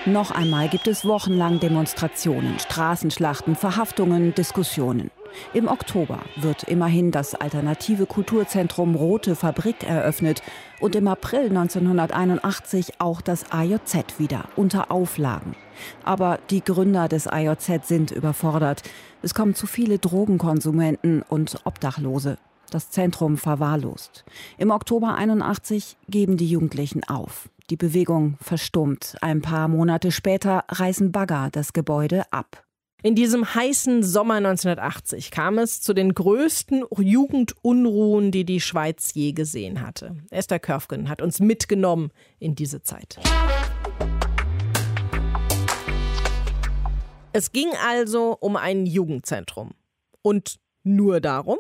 Noch 0.06 0.32
einmal 0.32 0.68
gibt 0.68 0.88
es 0.88 1.04
wochenlang 1.04 1.60
Demonstrationen, 1.60 2.58
Straßenschlachten, 2.58 3.54
Verhaftungen, 3.54 4.34
Diskussionen. 4.34 5.12
Im 5.54 5.68
Oktober 5.68 6.18
wird 6.34 6.64
immerhin 6.64 7.12
das 7.12 7.36
alternative 7.36 8.06
Kulturzentrum 8.06 8.96
Rote 8.96 9.36
Fabrik 9.36 9.84
eröffnet 9.84 10.42
und 10.80 10.96
im 10.96 11.06
April 11.06 11.46
1981 11.50 13.00
auch 13.00 13.20
das 13.20 13.52
AJZ 13.52 14.18
wieder 14.18 14.46
unter 14.56 14.90
Auflagen. 14.90 15.54
Aber 16.02 16.40
die 16.50 16.64
Gründer 16.64 17.06
des 17.06 17.28
AJZ 17.28 17.86
sind 17.86 18.10
überfordert. 18.10 18.82
Es 19.22 19.34
kommen 19.34 19.54
zu 19.54 19.68
viele 19.68 20.00
Drogenkonsumenten 20.00 21.22
und 21.22 21.60
Obdachlose. 21.62 22.38
Das 22.70 22.90
Zentrum 22.90 23.36
verwahrlost. 23.36 24.24
Im 24.58 24.72
Oktober 24.72 25.14
81 25.14 25.96
geben 26.08 26.36
die 26.36 26.48
Jugendlichen 26.48 27.04
auf. 27.04 27.48
Die 27.72 27.78
Bewegung 27.78 28.36
verstummt. 28.38 29.16
Ein 29.22 29.40
paar 29.40 29.66
Monate 29.66 30.12
später 30.12 30.64
reißen 30.68 31.10
Bagger 31.10 31.48
das 31.50 31.72
Gebäude 31.72 32.30
ab. 32.30 32.66
In 33.02 33.14
diesem 33.14 33.54
heißen 33.54 34.02
Sommer 34.02 34.34
1980 34.34 35.30
kam 35.30 35.56
es 35.56 35.80
zu 35.80 35.94
den 35.94 36.12
größten 36.12 36.84
Jugendunruhen, 36.98 38.30
die 38.30 38.44
die 38.44 38.60
Schweiz 38.60 39.14
je 39.14 39.32
gesehen 39.32 39.80
hatte. 39.80 40.16
Esther 40.28 40.58
Körfgen 40.58 41.08
hat 41.08 41.22
uns 41.22 41.40
mitgenommen 41.40 42.10
in 42.38 42.54
diese 42.54 42.82
Zeit. 42.82 43.18
Es 47.32 47.52
ging 47.52 47.70
also 47.82 48.36
um 48.38 48.56
ein 48.56 48.84
Jugendzentrum. 48.84 49.70
Und 50.20 50.60
nur 50.82 51.22
darum? 51.22 51.56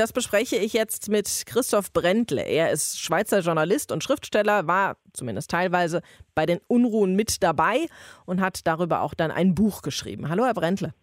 Das 0.00 0.14
bespreche 0.14 0.56
ich 0.56 0.72
jetzt 0.72 1.10
mit 1.10 1.42
Christoph 1.44 1.92
Brentle. 1.92 2.40
Er 2.40 2.70
ist 2.70 2.98
Schweizer 2.98 3.40
Journalist 3.40 3.92
und 3.92 4.02
Schriftsteller, 4.02 4.66
war 4.66 4.96
zumindest 5.12 5.50
teilweise 5.50 6.00
bei 6.34 6.46
den 6.46 6.58
Unruhen 6.68 7.16
mit 7.16 7.42
dabei 7.42 7.84
und 8.24 8.40
hat 8.40 8.66
darüber 8.66 9.02
auch 9.02 9.12
dann 9.12 9.30
ein 9.30 9.54
Buch 9.54 9.82
geschrieben. 9.82 10.30
Hallo, 10.30 10.46
Herr 10.46 10.54
Brentle. 10.54 10.94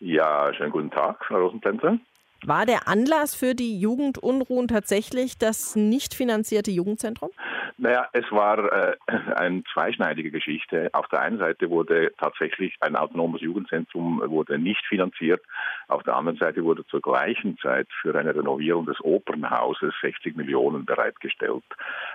Ja, 0.00 0.52
schönen 0.52 0.70
guten 0.70 0.90
Tag, 0.90 1.24
Frau 1.24 1.46
Rosenplenzer. 1.46 1.98
War 2.46 2.64
der 2.64 2.86
Anlass 2.86 3.34
für 3.34 3.56
die 3.56 3.80
Jugendunruhen 3.80 4.68
tatsächlich 4.68 5.36
das 5.36 5.74
nicht 5.74 6.14
finanzierte 6.14 6.70
Jugendzentrum? 6.70 7.30
Naja, 7.76 8.08
es 8.12 8.24
war 8.30 8.72
äh, 8.72 8.96
eine 9.34 9.64
zweischneidige 9.72 10.30
Geschichte. 10.30 10.88
Auf 10.92 11.08
der 11.08 11.20
einen 11.22 11.38
Seite 11.38 11.68
wurde 11.70 12.12
tatsächlich 12.18 12.76
ein 12.80 12.94
autonomes 12.94 13.42
Jugendzentrum 13.42 14.22
wurde 14.26 14.58
nicht 14.58 14.84
finanziert. 14.86 15.42
Auf 15.88 16.04
der 16.04 16.16
anderen 16.16 16.38
Seite 16.38 16.62
wurde 16.64 16.86
zur 16.86 17.02
gleichen 17.02 17.58
Zeit 17.58 17.88
für 18.00 18.14
eine 18.16 18.34
Renovierung 18.34 18.86
des 18.86 19.00
Opernhauses 19.02 19.92
60 20.00 20.36
Millionen 20.36 20.84
bereitgestellt. 20.84 21.64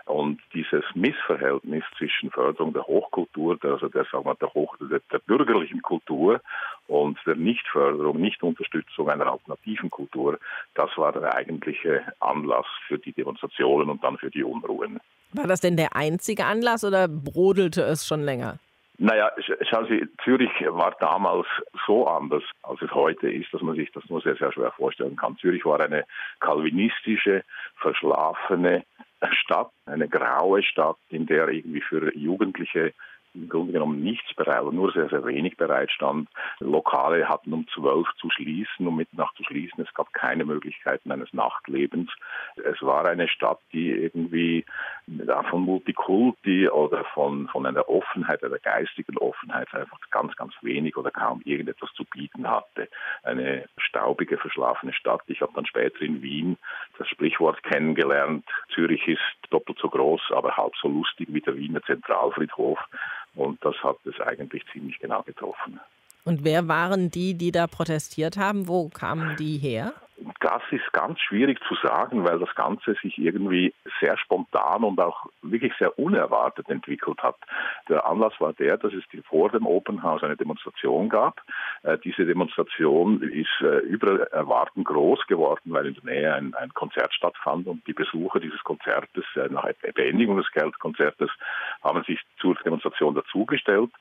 Und 0.05 0.39
dieses 0.53 0.83
Missverhältnis 0.95 1.83
zwischen 1.97 2.31
Förderung 2.31 2.73
der 2.73 2.87
Hochkultur, 2.87 3.57
also 3.61 3.89
der, 3.89 4.05
sagen 4.05 4.25
wir, 4.25 4.35
der, 4.35 4.53
Hoch, 4.53 4.77
der, 4.79 5.01
der 5.11 5.19
bürgerlichen 5.19 5.81
Kultur 5.81 6.41
und 6.87 7.19
der 7.25 7.35
Nichtförderung, 7.35 8.19
Nichtunterstützung 8.19 9.09
einer 9.09 9.27
alternativen 9.27 9.89
Kultur, 9.89 10.20
das 10.75 10.89
war 10.97 11.11
der 11.11 11.35
eigentliche 11.35 12.01
Anlass 12.19 12.65
für 12.87 12.97
die 12.97 13.13
Demonstrationen 13.13 13.89
und 13.89 14.03
dann 14.03 14.17
für 14.17 14.29
die 14.29 14.43
Unruhen. 14.43 14.99
War 15.33 15.47
das 15.47 15.61
denn 15.61 15.77
der 15.77 15.95
einzige 15.95 16.45
Anlass 16.45 16.83
oder 16.83 17.07
brodelte 17.07 17.81
es 17.83 18.05
schon 18.05 18.21
länger? 18.21 18.59
Naja, 19.03 19.31
schauen 19.61 19.87
Sie, 19.87 20.07
Zürich 20.23 20.51
war 20.67 20.95
damals 20.99 21.47
so 21.87 22.05
anders, 22.05 22.43
als 22.61 22.83
es 22.83 22.91
heute 22.91 23.31
ist, 23.31 23.51
dass 23.51 23.63
man 23.63 23.75
sich 23.75 23.91
das 23.93 24.07
nur 24.09 24.21
sehr, 24.21 24.35
sehr 24.35 24.51
schwer 24.51 24.71
vorstellen 24.73 25.15
kann. 25.15 25.37
Zürich 25.37 25.65
war 25.65 25.79
eine 25.79 26.05
kalvinistische, 26.39 27.43
verschlafene 27.77 28.83
Stadt, 29.31 29.71
eine 29.87 30.07
graue 30.07 30.61
Stadt, 30.61 30.97
in 31.09 31.25
der 31.25 31.47
irgendwie 31.47 31.81
für 31.81 32.15
Jugendliche 32.15 32.93
im 33.33 33.49
Grunde 33.49 33.73
genommen 33.73 34.03
nichts 34.03 34.33
bereit, 34.35 34.63
nur 34.71 34.91
sehr, 34.91 35.09
sehr 35.09 35.25
wenig 35.25 35.57
bereitstand. 35.57 36.29
Lokale 36.59 37.27
hatten 37.27 37.53
um 37.53 37.67
zwölf 37.73 38.07
zu 38.19 38.29
schließen, 38.29 38.87
um 38.87 38.95
Mitternacht 38.95 39.35
zu 39.37 39.43
schließen. 39.43 39.83
Es 39.83 39.93
gab 39.93 40.13
keine 40.13 40.45
Möglichkeiten 40.45 41.11
eines 41.11 41.33
Nachtlebens. 41.33 42.11
Es 42.55 42.81
war 42.81 43.05
eine 43.05 43.27
Stadt, 43.27 43.59
die 43.73 43.89
irgendwie 43.89 44.65
von 45.49 45.61
Multikulti 45.61 46.69
oder 46.69 47.03
von, 47.13 47.47
von 47.47 47.65
einer 47.65 47.87
Offenheit, 47.89 48.43
einer 48.43 48.59
geistigen 48.59 49.17
Offenheit 49.17 49.73
einfach 49.73 49.97
ganz, 50.11 50.35
ganz 50.35 50.53
wenig 50.61 50.97
oder 50.97 51.11
kaum 51.11 51.41
irgendetwas 51.45 51.91
zu 51.93 52.03
bieten 52.05 52.49
hatte. 52.49 52.89
Eine 53.23 53.65
staubige, 53.77 54.37
verschlafene 54.37 54.93
Stadt. 54.93 55.21
Ich 55.27 55.41
habe 55.41 55.53
dann 55.55 55.65
später 55.65 56.01
in 56.01 56.21
Wien 56.21 56.57
das 56.97 57.07
Sprichwort 57.07 57.61
kennengelernt, 57.63 58.45
Zürich 58.73 59.07
ist 59.07 59.19
doppelt 59.49 59.79
so 59.79 59.89
groß, 59.89 60.21
aber 60.31 60.55
halb 60.55 60.75
so 60.81 60.87
lustig 60.87 61.27
wie 61.31 61.41
der 61.41 61.55
Wiener 61.55 61.81
Zentralfriedhof. 61.83 62.79
Und 63.35 63.63
das 63.63 63.75
hat 63.83 63.97
es 64.05 64.19
eigentlich 64.19 64.63
ziemlich 64.73 64.99
genau 64.99 65.23
getroffen. 65.23 65.79
Und 66.23 66.43
wer 66.43 66.67
waren 66.67 67.09
die, 67.09 67.33
die 67.33 67.51
da 67.51 67.67
protestiert 67.67 68.37
haben? 68.37 68.67
Wo 68.67 68.89
kamen 68.89 69.35
die 69.37 69.57
her? 69.57 69.93
Das 70.39 70.61
ist 70.71 70.91
ganz 70.93 71.19
schwierig 71.19 71.59
zu 71.67 71.75
sagen, 71.75 72.23
weil 72.23 72.39
das 72.39 72.53
Ganze 72.55 72.95
sich 73.01 73.17
irgendwie 73.17 73.73
sehr 73.99 74.17
spontan 74.17 74.83
und 74.83 74.99
auch 74.99 75.25
wirklich 75.41 75.73
sehr 75.79 75.97
unerwartet 75.97 76.69
entwickelt 76.69 77.21
hat. 77.23 77.37
Der 77.89 78.05
Anlass 78.05 78.33
war 78.39 78.53
der, 78.53 78.77
dass 78.77 78.93
es 78.93 79.03
vor 79.25 79.49
dem 79.49 79.65
Open 79.65 80.03
House 80.03 80.23
eine 80.23 80.37
Demonstration 80.37 81.09
gab. 81.09 81.41
Äh, 81.83 81.97
diese 81.99 82.25
Demonstration 82.25 83.21
ist 83.21 83.49
äh, 83.61 83.79
über 83.79 84.31
Erwarten 84.31 84.83
groß 84.83 85.25
geworden, 85.27 85.73
weil 85.73 85.87
in 85.87 85.95
der 85.95 86.03
Nähe 86.03 86.33
ein, 86.33 86.53
ein 86.55 86.73
Konzert 86.73 87.13
stattfand 87.13 87.67
und 87.67 87.85
die 87.87 87.93
Besucher 87.93 88.39
dieses 88.39 88.63
Konzertes 88.63 89.25
äh, 89.35 89.47
nach 89.49 89.67
Beendigung 89.95 90.37
des 90.37 90.47
Konzertes 90.79 91.29
haben 91.83 92.03
sich 92.03 92.19
zur 92.39 92.55
Demonstration 92.55 93.15
dazugestellt 93.15 93.91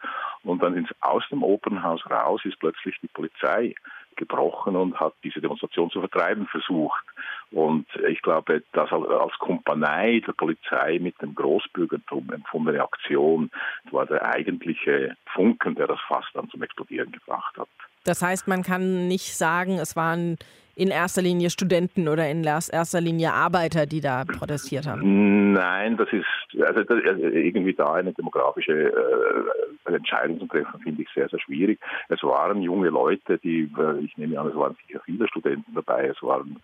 und 0.42 0.62
dann 0.62 0.76
ins, 0.76 0.90
aus 1.00 1.24
dem 1.30 1.42
Open 1.42 1.82
House 1.82 2.04
raus 2.10 2.40
ist 2.44 2.58
plötzlich 2.58 2.96
die 3.02 3.08
Polizei 3.08 3.74
gebrochen 4.16 4.76
und 4.76 4.98
hat 4.98 5.14
diese 5.24 5.40
Demonstration 5.40 5.90
zu 5.90 6.00
vertreiben 6.00 6.46
versucht. 6.46 7.04
Und 7.50 7.86
ich 8.08 8.22
glaube, 8.22 8.62
das 8.72 8.90
als 8.92 9.32
Kumpanei 9.38 10.22
der 10.26 10.32
Polizei 10.32 10.98
mit 11.00 11.20
dem 11.20 11.34
Großbürgertum 11.34 12.32
empfundene 12.32 12.82
Aktion 12.82 13.50
war 13.90 14.06
der 14.06 14.24
eigentliche 14.24 15.16
Funken, 15.34 15.74
der 15.74 15.88
das 15.88 15.98
fast 16.06 16.28
dann 16.34 16.48
zum 16.50 16.62
Explodieren 16.62 17.10
gebracht 17.10 17.56
hat. 17.56 17.68
Das 18.04 18.22
heißt, 18.22 18.48
man 18.48 18.62
kann 18.62 19.08
nicht 19.08 19.36
sagen, 19.36 19.78
es 19.78 19.96
waren 19.96 20.38
in 20.80 20.88
erster 20.88 21.20
Linie 21.20 21.50
Studenten 21.50 22.08
oder 22.08 22.30
in 22.30 22.42
erster 22.42 23.02
Linie 23.02 23.34
Arbeiter, 23.34 23.84
die 23.84 24.00
da 24.00 24.24
protestiert 24.24 24.86
haben? 24.86 25.52
Nein, 25.52 25.98
das 25.98 26.08
ist 26.10 26.24
also, 26.62 26.80
also 26.80 27.22
irgendwie 27.22 27.74
da 27.74 27.92
eine 27.92 28.14
demografische 28.14 28.72
äh, 28.72 29.92
Entscheidung 29.94 30.40
zu 30.40 30.46
treffen, 30.46 30.80
finde 30.80 31.02
ich 31.02 31.08
sehr, 31.14 31.28
sehr 31.28 31.38
schwierig. 31.38 31.78
Es 32.08 32.22
waren 32.22 32.62
junge 32.62 32.88
Leute, 32.88 33.36
die, 33.38 33.70
äh, 33.78 34.02
ich 34.02 34.16
nehme 34.16 34.40
an, 34.40 34.48
es 34.48 34.56
waren 34.56 34.74
sicher 34.86 35.02
viele 35.04 35.28
Studenten 35.28 35.74
dabei, 35.74 36.06
es 36.06 36.22
waren 36.22 36.56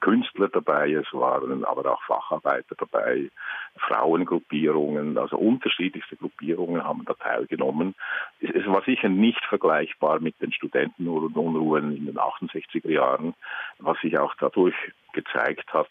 Künstler 0.00 0.48
dabei, 0.48 0.92
es 0.92 1.12
waren 1.12 1.64
aber 1.64 1.92
auch 1.92 2.02
Facharbeiter 2.02 2.74
dabei, 2.76 3.30
Frauengruppierungen, 3.78 5.18
also 5.18 5.36
unterschiedlichste 5.36 6.16
Gruppierungen 6.16 6.84
haben 6.84 7.04
da 7.04 7.14
teilgenommen. 7.14 7.94
Es 8.40 8.66
war 8.66 8.82
sicher 8.82 9.08
nicht 9.08 9.44
vergleichbar 9.44 10.20
mit 10.20 10.40
den 10.40 10.52
Studentenunruhen 10.52 11.96
in 11.96 12.06
den 12.06 12.18
68er 12.18 12.90
Jahren, 12.90 13.34
was 13.78 13.98
sich 14.00 14.18
auch 14.18 14.34
dadurch 14.38 14.74
gezeigt 15.12 15.72
hat, 15.72 15.90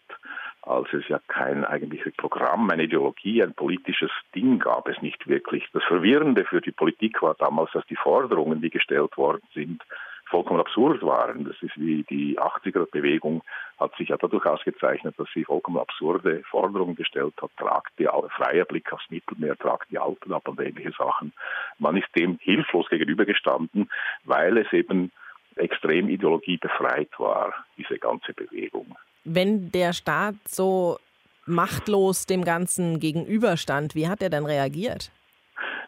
als 0.62 0.92
es 0.92 1.08
ja 1.08 1.18
kein 1.28 1.64
eigentliches 1.64 2.14
Programm, 2.16 2.70
eine 2.70 2.84
Ideologie, 2.84 3.42
ein 3.42 3.54
politisches 3.54 4.10
Ding 4.34 4.58
gab 4.58 4.88
es 4.88 5.00
nicht 5.00 5.26
wirklich. 5.26 5.64
Das 5.72 5.84
Verwirrende 5.84 6.44
für 6.44 6.60
die 6.60 6.72
Politik 6.72 7.22
war 7.22 7.34
damals, 7.34 7.70
dass 7.72 7.86
die 7.86 7.96
Forderungen, 7.96 8.60
die 8.60 8.70
gestellt 8.70 9.16
worden 9.16 9.42
sind, 9.54 9.82
vollkommen 10.28 10.60
absurd 10.60 11.02
waren. 11.02 11.44
Das 11.44 11.56
ist 11.62 11.76
wie 11.76 12.04
die 12.04 12.38
80er-Bewegung 12.38 13.42
hat 13.78 13.94
sich 13.96 14.08
ja 14.08 14.16
dadurch 14.16 14.44
ausgezeichnet, 14.44 15.14
dass 15.18 15.28
sie 15.32 15.44
vollkommen 15.44 15.78
absurde 15.78 16.42
Forderungen 16.50 16.96
gestellt 16.96 17.34
hat. 17.40 17.50
Tragt 17.56 17.92
die 17.98 18.08
freier 18.36 18.64
Blick 18.64 18.92
aufs 18.92 19.08
Mittelmeer, 19.10 19.56
tragt 19.56 19.90
die 19.90 19.98
Alpen 19.98 20.32
ab 20.32 20.48
und 20.48 20.60
ähnliche 20.60 20.92
Sachen. 20.98 21.32
Man 21.78 21.96
ist 21.96 22.08
dem 22.16 22.38
hilflos 22.42 22.88
gegenübergestanden, 22.88 23.88
weil 24.24 24.58
es 24.58 24.72
eben 24.72 25.12
extrem 25.56 26.08
ideologiebefreit 26.08 27.10
war, 27.18 27.54
diese 27.76 27.98
ganze 27.98 28.32
Bewegung. 28.32 28.96
Wenn 29.24 29.70
der 29.72 29.92
Staat 29.92 30.36
so 30.46 30.98
machtlos 31.46 32.26
dem 32.26 32.44
Ganzen 32.44 33.00
gegenüberstand, 33.00 33.94
wie 33.94 34.08
hat 34.08 34.22
er 34.22 34.30
dann 34.30 34.46
reagiert? 34.46 35.10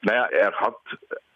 Naja, 0.02 0.24
er 0.26 0.52
hat 0.52 0.78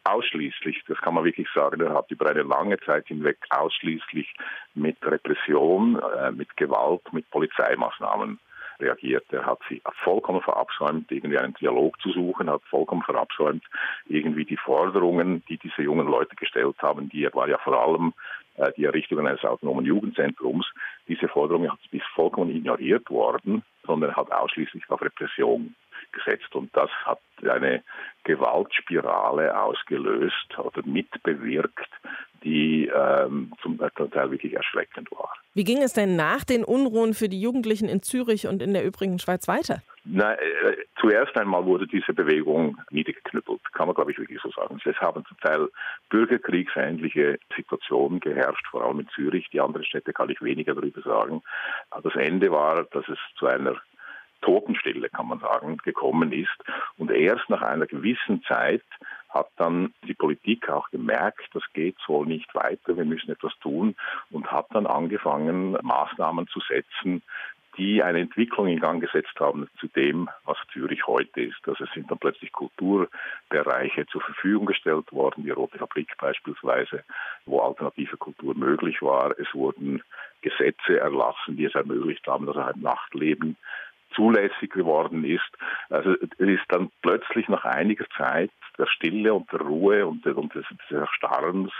ausschließlich, 0.04 0.84
das 0.86 0.98
kann 0.98 1.14
man 1.14 1.24
wirklich 1.24 1.48
sagen, 1.54 1.80
er 1.80 1.94
hat 1.94 2.10
über 2.10 2.30
eine 2.30 2.42
lange 2.42 2.78
Zeit 2.80 3.06
hinweg 3.08 3.38
ausschließlich 3.50 4.34
mit 4.74 4.96
Repression, 5.02 6.00
äh, 6.00 6.30
mit 6.30 6.56
Gewalt, 6.56 7.12
mit 7.12 7.28
Polizeimaßnahmen 7.30 8.38
reagiert. 8.80 9.24
Er 9.30 9.46
hat 9.46 9.60
sich 9.68 9.80
vollkommen 10.02 10.40
verabsäumt, 10.42 11.10
irgendwie 11.10 11.38
einen 11.38 11.54
Dialog 11.54 12.00
zu 12.00 12.10
suchen, 12.10 12.50
hat 12.50 12.62
vollkommen 12.64 13.02
verabsäumt, 13.02 13.64
irgendwie 14.06 14.44
die 14.44 14.56
Forderungen, 14.56 15.42
die 15.48 15.58
diese 15.58 15.82
jungen 15.82 16.06
Leute 16.06 16.36
gestellt 16.36 16.76
haben, 16.82 17.08
die 17.08 17.28
war 17.32 17.48
ja 17.48 17.58
vor 17.58 17.80
allem 17.80 18.12
äh, 18.56 18.72
die 18.76 18.84
Errichtung 18.84 19.26
eines 19.26 19.44
autonomen 19.44 19.84
Jugendzentrums, 19.84 20.66
diese 21.08 21.28
Forderung 21.28 21.70
ist 21.90 22.04
vollkommen 22.14 22.54
ignoriert 22.54 23.08
worden, 23.10 23.62
sondern 23.86 24.14
hat 24.14 24.30
ausschließlich 24.30 24.84
auf 24.88 25.02
Repression 25.02 25.74
gesetzt. 26.14 26.54
Und 26.54 26.74
das 26.74 26.90
hat 27.04 27.20
eine 27.42 27.82
Gewaltspirale 28.24 29.58
ausgelöst 29.58 30.58
oder 30.58 30.82
mitbewirkt, 30.86 31.90
die 32.42 32.90
ähm, 32.94 33.52
zum 33.62 33.78
Teil 33.78 34.30
wirklich 34.30 34.54
erschreckend 34.54 35.10
war. 35.10 35.30
Wie 35.54 35.64
ging 35.64 35.82
es 35.82 35.92
denn 35.92 36.16
nach 36.16 36.44
den 36.44 36.64
Unruhen 36.64 37.14
für 37.14 37.28
die 37.28 37.40
Jugendlichen 37.40 37.88
in 37.88 38.02
Zürich 38.02 38.46
und 38.46 38.62
in 38.62 38.74
der 38.74 38.84
übrigen 38.84 39.18
Schweiz 39.18 39.48
weiter? 39.48 39.82
Na, 40.04 40.34
äh, 40.34 40.76
zuerst 41.00 41.34
einmal 41.36 41.64
wurde 41.64 41.86
diese 41.86 42.12
Bewegung 42.12 42.76
niedergeknüppelt, 42.90 43.60
kann 43.72 43.86
man 43.86 43.94
glaube 43.94 44.12
ich 44.12 44.18
wirklich 44.18 44.40
so 44.42 44.50
sagen. 44.50 44.78
Es 44.84 44.96
haben 45.00 45.24
zum 45.24 45.38
Teil 45.38 45.68
bürgerkriegsähnliche 46.10 47.38
Situationen 47.56 48.20
geherrscht, 48.20 48.66
vor 48.70 48.84
allem 48.84 49.00
in 49.00 49.08
Zürich. 49.14 49.48
Die 49.50 49.60
anderen 49.60 49.86
Städte 49.86 50.12
kann 50.12 50.28
ich 50.28 50.42
weniger 50.42 50.74
darüber 50.74 51.00
sagen. 51.00 51.42
Das 52.02 52.14
Ende 52.16 52.50
war, 52.50 52.84
dass 52.84 53.08
es 53.08 53.18
zu 53.38 53.46
einer 53.46 53.76
Totenstille, 54.44 55.08
kann 55.08 55.28
man 55.28 55.40
sagen, 55.40 55.78
gekommen 55.78 56.32
ist. 56.32 56.56
Und 56.98 57.10
erst 57.10 57.48
nach 57.48 57.62
einer 57.62 57.86
gewissen 57.86 58.42
Zeit 58.44 58.84
hat 59.30 59.48
dann 59.56 59.92
die 60.06 60.14
Politik 60.14 60.68
auch 60.68 60.88
gemerkt, 60.90 61.48
das 61.54 61.64
geht 61.72 61.96
so 62.06 62.24
nicht 62.24 62.54
weiter, 62.54 62.96
wir 62.96 63.04
müssen 63.04 63.32
etwas 63.32 63.52
tun 63.60 63.96
und 64.30 64.52
hat 64.52 64.66
dann 64.70 64.86
angefangen, 64.86 65.72
Maßnahmen 65.82 66.46
zu 66.48 66.60
setzen, 66.60 67.22
die 67.76 68.02
eine 68.02 68.20
Entwicklung 68.20 68.68
in 68.68 68.78
Gang 68.78 69.00
gesetzt 69.00 69.34
haben 69.40 69.68
zu 69.80 69.88
dem, 69.88 70.28
was 70.44 70.56
Zürich 70.72 71.06
heute 71.08 71.40
ist. 71.40 71.66
Also 71.66 71.84
es 71.84 71.90
sind 71.92 72.08
dann 72.10 72.18
plötzlich 72.18 72.52
Kulturbereiche 72.52 74.06
zur 74.06 74.20
Verfügung 74.20 74.66
gestellt 74.66 75.10
worden, 75.12 75.42
die 75.42 75.50
Rote 75.50 75.78
Fabrik 75.78 76.16
beispielsweise, 76.18 77.02
wo 77.46 77.60
alternative 77.60 78.16
Kultur 78.16 78.54
möglich 78.54 79.02
war. 79.02 79.36
Es 79.38 79.52
wurden 79.52 80.02
Gesetze 80.42 81.00
erlassen, 81.00 81.56
die 81.56 81.64
es 81.64 81.74
ermöglicht 81.74 82.26
haben, 82.28 82.46
dass 82.46 82.56
ein 82.56 82.80
Nachtleben 82.80 83.56
zulässig 84.14 84.70
geworden 84.70 85.24
ist. 85.24 85.50
Also 85.90 86.12
es 86.12 86.30
ist 86.38 86.64
dann 86.68 86.90
plötzlich 87.02 87.48
nach 87.48 87.64
einiger 87.64 88.06
Zeit 88.16 88.50
der 88.78 88.86
Stille 88.86 89.32
und 89.32 89.50
der 89.52 89.60
Ruhe 89.60 90.06
und, 90.06 90.26
und 90.26 90.54
des, 90.54 90.64
des 90.68 90.98
Erstarrens 90.98 91.72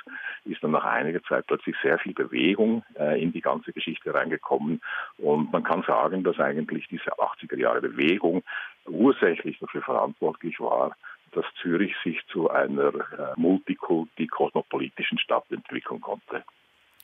ist 0.44 0.62
dann 0.62 0.72
nach 0.72 0.84
einiger 0.84 1.22
Zeit 1.24 1.46
plötzlich 1.46 1.76
sehr 1.82 1.98
viel 1.98 2.14
Bewegung 2.14 2.84
äh, 2.98 3.20
in 3.20 3.32
die 3.32 3.40
ganze 3.40 3.72
Geschichte 3.72 4.14
reingekommen. 4.14 4.80
Und 5.18 5.52
man 5.52 5.64
kann 5.64 5.82
sagen, 5.82 6.22
dass 6.22 6.38
eigentlich 6.38 6.86
diese 6.88 7.12
80er 7.14 7.58
Jahre 7.58 7.80
Bewegung 7.80 8.42
ursächlich 8.86 9.58
dafür 9.58 9.82
verantwortlich 9.82 10.60
war, 10.60 10.96
dass 11.32 11.44
Zürich 11.60 11.94
sich 12.04 12.20
zu 12.28 12.50
einer 12.50 12.94
äh, 12.94 13.32
multikulti-kosmopolitischen 13.36 15.18
Stadt 15.18 15.44
entwickeln 15.50 16.00
konnte. 16.00 16.44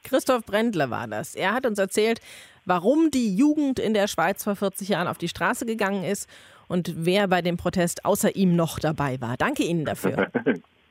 Christoph 0.05 0.45
Brendle 0.45 0.91
war 0.91 1.07
das. 1.09 1.35
Er 1.35 1.53
hat 1.53 1.67
uns 1.67 1.79
erzählt, 1.79 2.21
warum 2.65 3.11
die 3.11 3.35
Jugend 3.35 3.79
in 3.79 3.95
der 3.95 4.09
Schweiz 4.09 4.45
vor 4.45 4.57
40 4.57 4.89
Jahren 4.89 5.09
auf 5.09 5.19
die 5.19 5.29
Straße 5.29 5.67
gegangen 5.67 6.05
ist 6.05 6.29
und 6.69 6.93
wer 6.97 7.29
bei 7.29 7.43
dem 7.43 7.57
Protest 7.57 8.05
außer 8.05 8.37
ihm 8.37 8.55
noch 8.55 8.79
dabei 8.79 9.21
war. 9.21 9.37
Danke 9.37 9.65
Ihnen 9.65 9.85
dafür. 9.85 10.31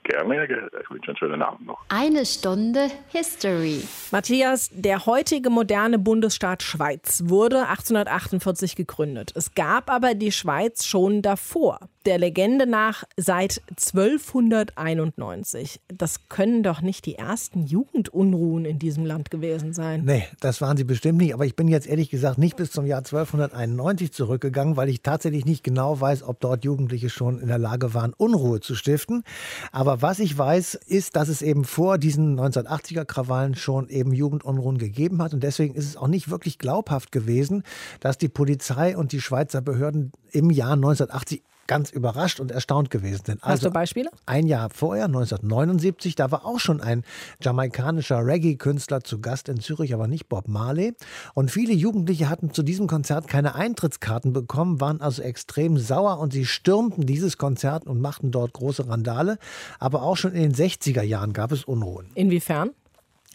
Gerne, 0.10 0.46
ich 0.46 0.90
wünsche 0.90 1.10
einen 1.10 1.18
schönen 1.18 1.42
Abend 1.44 1.68
noch. 1.68 1.82
Eine 1.90 2.26
Stunde 2.26 2.88
History. 3.10 3.84
Matthias, 4.10 4.72
der 4.74 5.06
heutige 5.06 5.52
moderne 5.52 6.00
Bundesstaat 6.00 6.64
Schweiz 6.64 7.26
wurde 7.26 7.68
1848 7.68 8.76
gegründet. 8.76 9.32
Es 9.36 9.54
gab 9.54 9.92
aber 9.92 10.16
die 10.16 10.32
Schweiz 10.32 10.86
schon 10.86 11.22
davor 11.22 11.80
der 12.06 12.18
Legende 12.18 12.66
nach 12.66 13.04
seit 13.18 13.62
1291. 13.70 15.82
Das 15.88 16.30
können 16.30 16.64
doch 16.64 16.82
nicht 16.82 17.06
die 17.06 17.16
ersten 17.16 17.64
Jugendunruhen 17.64 18.66
in 18.66 18.80
diesem 18.80 19.06
Land 19.06 19.32
gewesen 19.32 19.74
sein. 19.74 20.04
Nee, 20.06 20.26
das 20.40 20.62
waren 20.62 20.78
sie 20.78 20.86
bestimmt 20.86 21.18
nicht. 21.18 21.34
Aber 21.34 21.46
ich 21.46 21.56
bin 21.56 21.68
jetzt 21.68 21.88
ehrlich 21.88 22.10
gesagt 22.10 22.38
nicht 22.38 22.56
bis 22.56 22.72
zum 22.72 22.86
Jahr 22.86 23.00
1291 23.00 24.14
zurückgegangen, 24.14 24.78
weil 24.78 24.90
ich 24.90 25.02
tatsächlich 25.02 25.46
nicht 25.46 25.64
genau 25.64 26.00
weiß, 26.00 26.24
ob 26.24 26.40
dort 26.40 26.64
Jugendliche 26.64 27.10
schon 27.10 27.40
in 27.40 27.48
der 27.48 27.58
Lage 27.58 27.94
waren, 27.94 28.14
Unruhe 28.14 28.62
zu 28.62 28.76
stiften. 28.76 29.24
Aber 29.72 30.02
was 30.02 30.20
ich 30.20 30.38
weiß, 30.38 30.76
ist, 30.76 31.16
dass 31.16 31.28
es 31.28 31.42
eben 31.42 31.66
vor 31.66 31.98
diesen 31.98 32.40
1980er 32.40 33.06
Krawallen 33.06 33.56
schon 33.56 33.90
eben 33.90 34.14
Jugendunruhen 34.14 34.78
gegeben 34.78 35.22
hat. 35.22 35.34
Und 35.34 35.44
deswegen 35.44 35.76
ist 35.76 35.86
es 35.86 35.98
auch 35.98 36.08
nicht 36.08 36.30
wirklich 36.30 36.60
glaubhaft 36.60 37.12
gewesen, 37.12 37.64
dass 38.00 38.18
die 38.18 38.30
Polizei 38.30 38.96
und 38.96 39.12
die 39.12 39.22
Schweizer 39.22 39.62
Behörden 39.62 40.14
im 40.32 40.50
Jahr 40.50 40.74
1980 40.74 41.44
ganz 41.70 41.92
überrascht 41.92 42.40
und 42.40 42.50
erstaunt 42.50 42.90
gewesen 42.90 43.22
sind. 43.26 43.44
Also 43.44 43.54
Hast 43.54 43.66
du 43.66 43.70
Beispiele? 43.70 44.10
Ein 44.26 44.48
Jahr 44.48 44.72
vorher, 44.72 45.06
1979, 45.06 46.16
da 46.16 46.32
war 46.32 46.44
auch 46.44 46.60
schon 46.60 46.82
ein 46.82 47.04
jamaikanischer 47.42 48.26
Reggae-Künstler 48.26 49.02
zu 49.04 49.22
Gast 49.22 49.50
in 49.50 49.60
Zürich, 49.60 49.94
aber 49.94 50.08
nicht 50.08 50.28
Bob 50.28 50.48
Marley. 50.48 50.96
Und 51.36 51.52
viele 51.52 51.74
Jugendliche 51.74 52.28
hatten 52.28 52.52
zu 52.56 52.64
diesem 52.64 52.88
Konzert 52.88 53.28
keine 53.28 53.54
Eintrittskarten 53.54 54.34
bekommen, 54.34 54.82
waren 54.82 55.00
also 55.00 55.22
extrem 55.22 55.78
sauer 55.78 56.18
und 56.18 56.34
sie 56.34 56.48
stürmten 56.48 57.06
dieses 57.06 57.38
Konzert 57.38 57.86
und 57.86 58.02
machten 58.02 58.32
dort 58.32 58.54
große 58.54 58.90
Randale. 58.90 59.38
Aber 59.78 60.02
auch 60.02 60.18
schon 60.18 60.34
in 60.34 60.42
den 60.42 60.56
60er 60.56 61.04
Jahren 61.04 61.34
gab 61.34 61.52
es 61.52 61.66
Unruhen. 61.66 62.08
Inwiefern? 62.16 62.72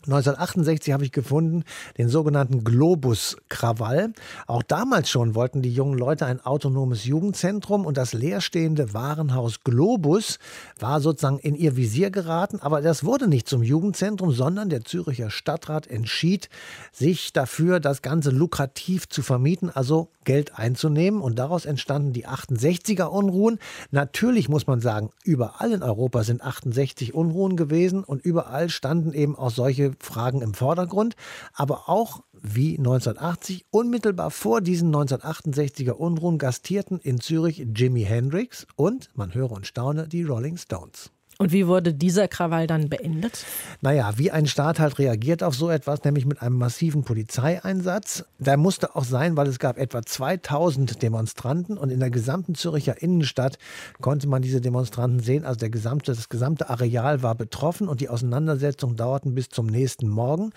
1968 0.06 0.92
habe 0.92 1.04
ich 1.04 1.12
gefunden 1.12 1.64
den 1.96 2.08
sogenannten 2.08 2.62
Globus-Krawall. 2.62 4.12
Auch 4.46 4.62
damals 4.62 5.08
schon 5.08 5.34
wollten 5.34 5.62
die 5.62 5.72
jungen 5.72 5.98
Leute 5.98 6.26
ein 6.26 6.44
autonomes 6.44 7.04
Jugendzentrum 7.06 7.86
und 7.86 7.96
das 7.96 8.12
leerstehende 8.12 8.92
Warenhaus 8.92 9.64
Globus 9.64 10.38
war 10.78 11.00
sozusagen 11.00 11.38
in 11.38 11.54
ihr 11.54 11.76
Visier 11.76 12.10
geraten. 12.10 12.58
Aber 12.60 12.82
das 12.82 13.04
wurde 13.04 13.28
nicht 13.28 13.48
zum 13.48 13.62
Jugendzentrum, 13.62 14.30
sondern 14.32 14.68
der 14.68 14.84
Züricher 14.84 15.30
Stadtrat 15.30 15.86
entschied 15.86 16.50
sich 16.92 17.32
dafür, 17.32 17.80
das 17.80 18.02
Ganze 18.02 18.30
lukrativ 18.30 19.08
zu 19.08 19.22
vermieten, 19.22 19.70
also 19.70 20.08
Geld 20.24 20.58
einzunehmen. 20.58 21.22
Und 21.22 21.38
daraus 21.38 21.64
entstanden 21.64 22.12
die 22.12 22.26
68er 22.26 23.04
Unruhen. 23.04 23.58
Natürlich 23.90 24.48
muss 24.48 24.66
man 24.66 24.80
sagen, 24.80 25.10
überall 25.24 25.72
in 25.72 25.82
Europa 25.82 26.24
sind 26.24 26.42
68 26.42 27.14
Unruhen 27.14 27.56
gewesen 27.56 28.04
und 28.04 28.24
überall 28.24 28.68
standen 28.68 29.12
eben 29.14 29.36
auch 29.36 29.50
solche 29.50 29.93
Fragen 30.02 30.42
im 30.42 30.54
Vordergrund, 30.54 31.16
aber 31.52 31.88
auch 31.88 32.24
wie 32.32 32.76
1980 32.78 33.66
unmittelbar 33.70 34.30
vor 34.30 34.60
diesen 34.60 34.94
1968er 34.94 35.92
Unruhen 35.92 36.38
gastierten 36.38 36.98
in 36.98 37.20
Zürich 37.20 37.66
Jimi 37.74 38.02
Hendrix 38.02 38.66
und, 38.76 39.10
man 39.14 39.34
höre 39.34 39.52
und 39.52 39.66
staune, 39.66 40.08
die 40.08 40.24
Rolling 40.24 40.56
Stones. 40.56 41.13
Und 41.38 41.52
wie 41.52 41.66
wurde 41.66 41.92
dieser 41.92 42.28
Krawall 42.28 42.66
dann 42.66 42.88
beendet? 42.88 43.44
Naja, 43.80 44.12
wie 44.16 44.30
ein 44.30 44.46
Staat 44.46 44.78
halt 44.78 44.98
reagiert 44.98 45.42
auf 45.42 45.54
so 45.56 45.68
etwas, 45.68 46.04
nämlich 46.04 46.26
mit 46.26 46.40
einem 46.40 46.56
massiven 46.56 47.02
Polizeieinsatz. 47.02 48.24
Der 48.38 48.56
musste 48.56 48.94
auch 48.94 49.04
sein, 49.04 49.36
weil 49.36 49.48
es 49.48 49.58
gab 49.58 49.76
etwa 49.76 50.02
2000 50.02 51.02
Demonstranten 51.02 51.76
und 51.76 51.90
in 51.90 51.98
der 51.98 52.10
gesamten 52.10 52.54
Züricher 52.54 53.02
Innenstadt 53.02 53.58
konnte 54.00 54.28
man 54.28 54.42
diese 54.42 54.60
Demonstranten 54.60 55.20
sehen. 55.20 55.44
Also 55.44 55.58
der 55.58 55.70
gesamte, 55.70 56.14
das 56.14 56.28
gesamte 56.28 56.70
Areal 56.70 57.22
war 57.22 57.34
betroffen 57.34 57.88
und 57.88 58.00
die 58.00 58.08
Auseinandersetzungen 58.08 58.96
dauerten 58.96 59.34
bis 59.34 59.48
zum 59.48 59.66
nächsten 59.66 60.08
Morgen. 60.08 60.50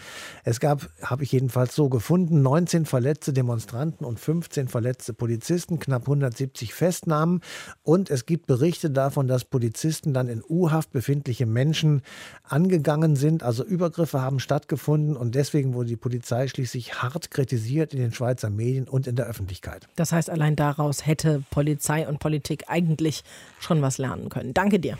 Es 0.44 0.60
gab, 0.60 0.90
habe 1.02 1.24
ich 1.24 1.32
jedenfalls 1.32 1.74
so 1.74 1.90
gefunden, 1.90 2.44
19 2.44 2.86
verletzte 2.86 3.34
Demonstranten 3.34 4.06
und 4.06 4.20
15 4.20 4.68
verletzte 4.68 5.13
Polizisten, 5.13 5.80
knapp 5.80 6.04
170 6.04 6.76
Festnahmen 6.76 7.42
und 7.82 8.12
es 8.12 8.28
gibt 8.28 8.46
Berichte 8.46 8.92
davon, 8.92 9.28
dass 9.28 9.44
Polizisten 9.44 10.13
dann 10.13 10.28
in 10.28 10.44
U 10.48 10.66
U-Haft 10.67 10.91
befindliche 10.91 11.45
Menschen 11.45 12.01
angegangen 12.43 13.15
sind. 13.15 13.43
Also 13.43 13.63
Übergriffe 13.63 14.21
haben 14.21 14.39
stattgefunden 14.39 15.15
und 15.15 15.36
deswegen 15.36 15.73
wurde 15.73 15.89
die 15.89 15.95
Polizei 15.95 16.47
schließlich 16.47 17.01
hart 17.01 17.32
kritisiert 17.32 17.93
in 17.93 17.99
den 17.99 18.13
Schweizer 18.13 18.49
Medien 18.49 18.88
und 18.88 19.08
in 19.08 19.15
der 19.15 19.25
Öffentlichkeit. 19.25 19.88
Das 19.95 20.12
heißt, 20.12 20.30
allein 20.30 20.56
daraus 20.56 21.06
hätte 21.06 21.43
Polizei 21.49 22.08
und 22.08 22.19
Politik 22.19 22.65
eigentlich 22.67 23.23
schon 23.60 23.82
was 23.82 23.97
lernen 23.97 24.30
können. 24.30 24.53
Danke 24.53 24.80
dir. 24.80 24.97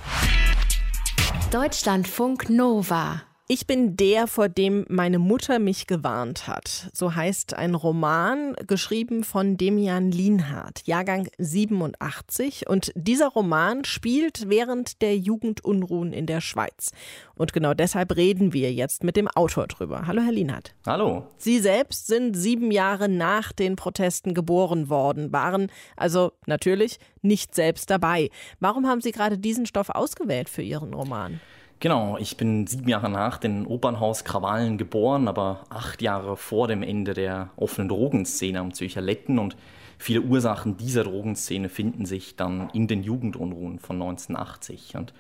Deutschlandfunk 1.52 2.50
Nova. 2.50 3.22
Ich 3.50 3.66
bin 3.66 3.96
der, 3.96 4.28
vor 4.28 4.50
dem 4.50 4.86
meine 4.90 5.20
Mutter 5.20 5.58
mich 5.58 5.88
gewarnt 5.88 6.50
hat. 6.50 6.90
So 6.92 7.16
heißt 7.16 7.54
ein 7.54 7.76
Roman, 7.76 8.56
geschrieben 8.68 9.24
von 9.24 9.56
Demian 9.56 10.12
Lienhardt, 10.12 10.86
Jahrgang 10.86 11.30
87. 11.38 12.68
Und 12.68 12.92
dieser 12.96 13.30
Roman 13.30 13.86
spielt 13.86 14.50
während 14.50 15.02
der 15.02 15.18
Jugendunruhen 15.18 16.12
in 16.12 16.26
der 16.26 16.42
Schweiz. 16.42 16.92
Und 17.36 17.54
genau 17.54 17.74
deshalb 17.74 18.18
reden 18.18 18.52
wir 18.52 18.74
jetzt 18.74 19.06
mit 19.06 19.16
dem 19.16 19.30
Autor 19.30 19.68
drüber. 19.68 20.08
Hallo, 20.08 20.22
Herr 20.22 20.34
Lienhardt. 20.34 20.76
Hallo. 20.86 21.28
Sie 21.38 21.60
selbst 21.60 22.08
sind 22.08 22.36
sieben 22.36 22.70
Jahre 22.70 23.08
nach 23.08 23.54
den 23.54 23.78
Protesten 23.78 24.34
geboren 24.34 24.90
worden, 24.90 25.32
waren 25.32 25.72
also 25.96 26.34
natürlich 26.48 27.00
nicht 27.22 27.56
selbst 27.56 27.90
dabei. 27.90 28.30
Warum 28.60 28.88
haben 28.88 29.00
Sie 29.00 29.14
gerade 29.14 29.38
diesen 29.38 29.66
Stoff 29.66 29.88
ausgewählt 29.90 30.50
für 30.50 30.64
Ihren 30.64 30.94
Roman? 30.94 31.40
Genau, 31.80 32.18
ich 32.18 32.38
bin 32.38 32.66
sieben 32.66 32.90
Jahre 32.90 33.08
nach 33.08 33.38
den 33.38 33.68
Opernhauskrawallen 33.68 34.80
geboren, 34.80 35.28
aber 35.28 35.64
acht 35.70 36.02
Jahre 36.02 36.36
vor 36.36 36.68
dem 36.68 36.82
Ende 36.82 37.14
der 37.14 37.52
offenen 37.56 37.88
Drogenszene 37.88 38.60
am 38.60 38.74
Zürcher 38.74 39.02
Letten 39.02 39.38
und 39.38 39.56
viele 40.00 40.22
Ursachen 40.22 40.78
dieser 40.78 41.04
Drogenszene 41.04 41.70
finden 41.70 42.08
sich 42.08 42.36
dann 42.36 42.72
in 42.72 42.88
den 42.88 43.04
Jugendunruhen 43.04 43.78
von 43.78 43.98
1980. 43.98 44.98
Und 44.98 45.14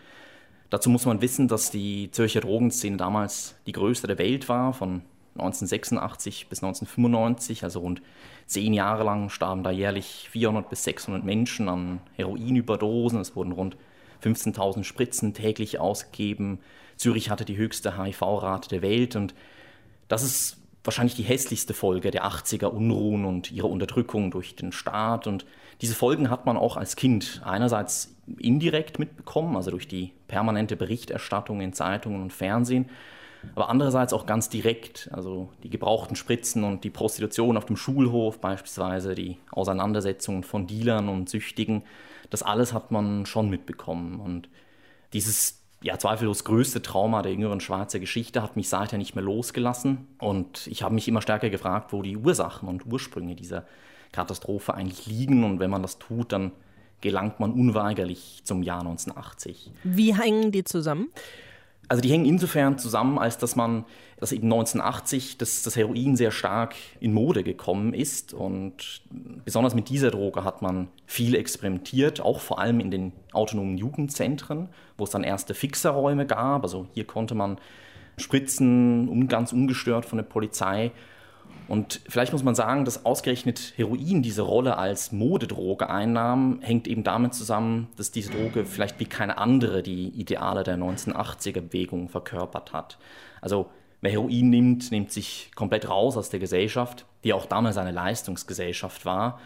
dazu 0.71 0.89
muss 0.89 1.05
man 1.05 1.21
wissen, 1.21 1.47
dass 1.47 1.69
die 1.69 2.09
Zürcher 2.09 2.41
Drogenszene 2.41 2.97
damals 2.97 3.55
die 3.67 3.73
größte 3.73 4.07
der 4.07 4.17
Welt 4.17 4.49
war, 4.49 4.73
von 4.73 5.03
1986 5.35 6.47
bis 6.49 6.63
1995, 6.63 7.63
also 7.65 7.81
rund 7.81 8.01
zehn 8.47 8.73
Jahre 8.73 9.03
lang 9.03 9.29
starben 9.29 9.61
da 9.61 9.69
jährlich 9.69 10.27
400 10.31 10.67
bis 10.71 10.83
600 10.85 11.23
Menschen 11.23 11.69
an 11.69 11.99
Heroinüberdosen. 12.15 13.19
Es 13.19 13.35
wurden 13.35 13.51
rund 13.51 13.77
15.000 14.33 14.83
Spritzen 14.83 15.33
täglich 15.33 15.79
ausgegeben. 15.79 16.59
Zürich 16.97 17.29
hatte 17.29 17.45
die 17.45 17.57
höchste 17.57 17.97
HIV-Rate 17.97 18.69
der 18.69 18.81
Welt 18.81 19.15
und 19.15 19.33
das 20.07 20.23
ist 20.23 20.57
wahrscheinlich 20.83 21.15
die 21.15 21.23
hässlichste 21.23 21.73
Folge 21.73 22.11
der 22.11 22.25
80er 22.25 22.67
Unruhen 22.67 23.25
und 23.25 23.51
ihrer 23.51 23.69
Unterdrückung 23.69 24.31
durch 24.31 24.55
den 24.55 24.71
Staat. 24.71 25.27
Und 25.27 25.45
diese 25.81 25.95
Folgen 25.95 26.29
hat 26.29 26.45
man 26.45 26.57
auch 26.57 26.77
als 26.77 26.95
Kind 26.95 27.41
einerseits 27.43 28.15
indirekt 28.37 28.97
mitbekommen, 28.97 29.55
also 29.57 29.69
durch 29.69 29.87
die 29.87 30.13
permanente 30.27 30.75
Berichterstattung 30.75 31.61
in 31.61 31.73
Zeitungen 31.73 32.21
und 32.21 32.33
Fernsehen, 32.33 32.89
aber 33.55 33.69
andererseits 33.69 34.13
auch 34.13 34.25
ganz 34.25 34.49
direkt, 34.49 35.09
also 35.11 35.49
die 35.63 35.69
gebrauchten 35.69 36.15
Spritzen 36.15 36.63
und 36.63 36.83
die 36.83 36.89
Prostitution 36.89 37.57
auf 37.57 37.65
dem 37.65 37.77
Schulhof 37.77 38.39
beispielsweise, 38.39 39.15
die 39.15 39.37
Auseinandersetzungen 39.51 40.43
von 40.43 40.67
Dealern 40.67 41.09
und 41.09 41.29
Süchtigen, 41.29 41.83
das 42.29 42.43
alles 42.43 42.73
hat 42.73 42.91
man 42.91 43.25
schon 43.25 43.49
mitbekommen. 43.49 44.19
Und 44.19 44.49
dieses 45.13 45.61
ja, 45.81 45.97
zweifellos 45.97 46.43
größte 46.43 46.81
Trauma 46.81 47.21
der 47.21 47.33
jüngeren 47.33 47.59
Schweizer 47.59 47.99
Geschichte 47.99 48.41
hat 48.41 48.55
mich 48.55 48.69
seither 48.69 48.97
nicht 48.97 49.15
mehr 49.15 49.23
losgelassen. 49.23 50.07
Und 50.17 50.67
ich 50.67 50.83
habe 50.83 50.95
mich 50.95 51.07
immer 51.07 51.21
stärker 51.21 51.49
gefragt, 51.49 51.93
wo 51.93 52.01
die 52.01 52.17
Ursachen 52.17 52.67
und 52.67 52.85
Ursprünge 52.85 53.35
dieser 53.35 53.65
Katastrophe 54.11 54.73
eigentlich 54.73 55.05
liegen. 55.05 55.43
Und 55.43 55.59
wenn 55.59 55.69
man 55.69 55.81
das 55.81 55.99
tut, 55.99 56.31
dann 56.31 56.51
gelangt 57.01 57.39
man 57.39 57.51
unweigerlich 57.53 58.41
zum 58.43 58.63
Jahr 58.63 58.79
1980. 58.79 59.71
Wie 59.83 60.15
hängen 60.15 60.51
die 60.51 60.63
zusammen? 60.63 61.09
Also 61.89 62.01
die 62.01 62.09
hängen 62.09 62.25
insofern 62.25 62.77
zusammen, 62.77 63.17
als 63.17 63.37
dass 63.37 63.55
man, 63.55 63.85
dass 64.19 64.33
eben 64.33 64.51
1980 64.51 65.37
das, 65.37 65.63
das 65.63 65.75
Heroin 65.75 66.17
sehr 66.17 66.31
stark 66.31 66.75
in 66.99 67.13
Mode 67.13 67.43
gekommen 67.43 67.93
ist 67.93 68.33
und 68.33 69.01
besonders 69.45 69.73
mit 69.73 69.87
dieser 69.89 70.11
Droge 70.11 70.43
hat 70.43 70.61
man 70.61 70.89
viel 71.05 71.35
experimentiert, 71.35 72.19
auch 72.19 72.41
vor 72.41 72.59
allem 72.59 72.81
in 72.81 72.91
den 72.91 73.13
autonomen 73.31 73.77
Jugendzentren, 73.77 74.67
wo 74.97 75.05
es 75.05 75.11
dann 75.11 75.23
erste 75.23 75.53
Fixerräume 75.53 76.25
gab. 76.25 76.63
Also 76.63 76.87
hier 76.93 77.05
konnte 77.05 77.35
man 77.35 77.57
spritzen, 78.17 79.27
ganz 79.29 79.53
ungestört 79.53 80.05
von 80.05 80.17
der 80.17 80.25
Polizei 80.25 80.91
und 81.67 82.01
vielleicht 82.07 82.31
muss 82.33 82.43
man 82.43 82.55
sagen, 82.55 82.85
dass 82.85 83.05
ausgerechnet 83.05 83.73
Heroin 83.75 84.21
diese 84.21 84.41
Rolle 84.41 84.77
als 84.77 85.11
Modedroge 85.11 85.89
einnahm, 85.89 86.59
hängt 86.61 86.87
eben 86.87 87.03
damit 87.03 87.33
zusammen, 87.33 87.89
dass 87.97 88.11
diese 88.11 88.31
Droge 88.31 88.65
vielleicht 88.65 88.99
wie 88.99 89.05
keine 89.05 89.37
andere 89.37 89.83
die 89.83 90.09
Ideale 90.09 90.63
der 90.63 90.77
1980er-Bewegung 90.77 92.09
verkörpert 92.09 92.73
hat. 92.73 92.97
Also 93.41 93.69
wer 94.01 94.11
Heroin 94.11 94.49
nimmt, 94.49 94.91
nimmt 94.91 95.11
sich 95.11 95.51
komplett 95.55 95.89
raus 95.89 96.15
aus 96.15 96.29
der 96.29 96.39
Gesellschaft, 96.39 97.05
die 97.23 97.33
auch 97.33 97.45
damals 97.45 97.77
eine 97.77 97.91
Leistungsgesellschaft 97.91 99.05
war. 99.05 99.39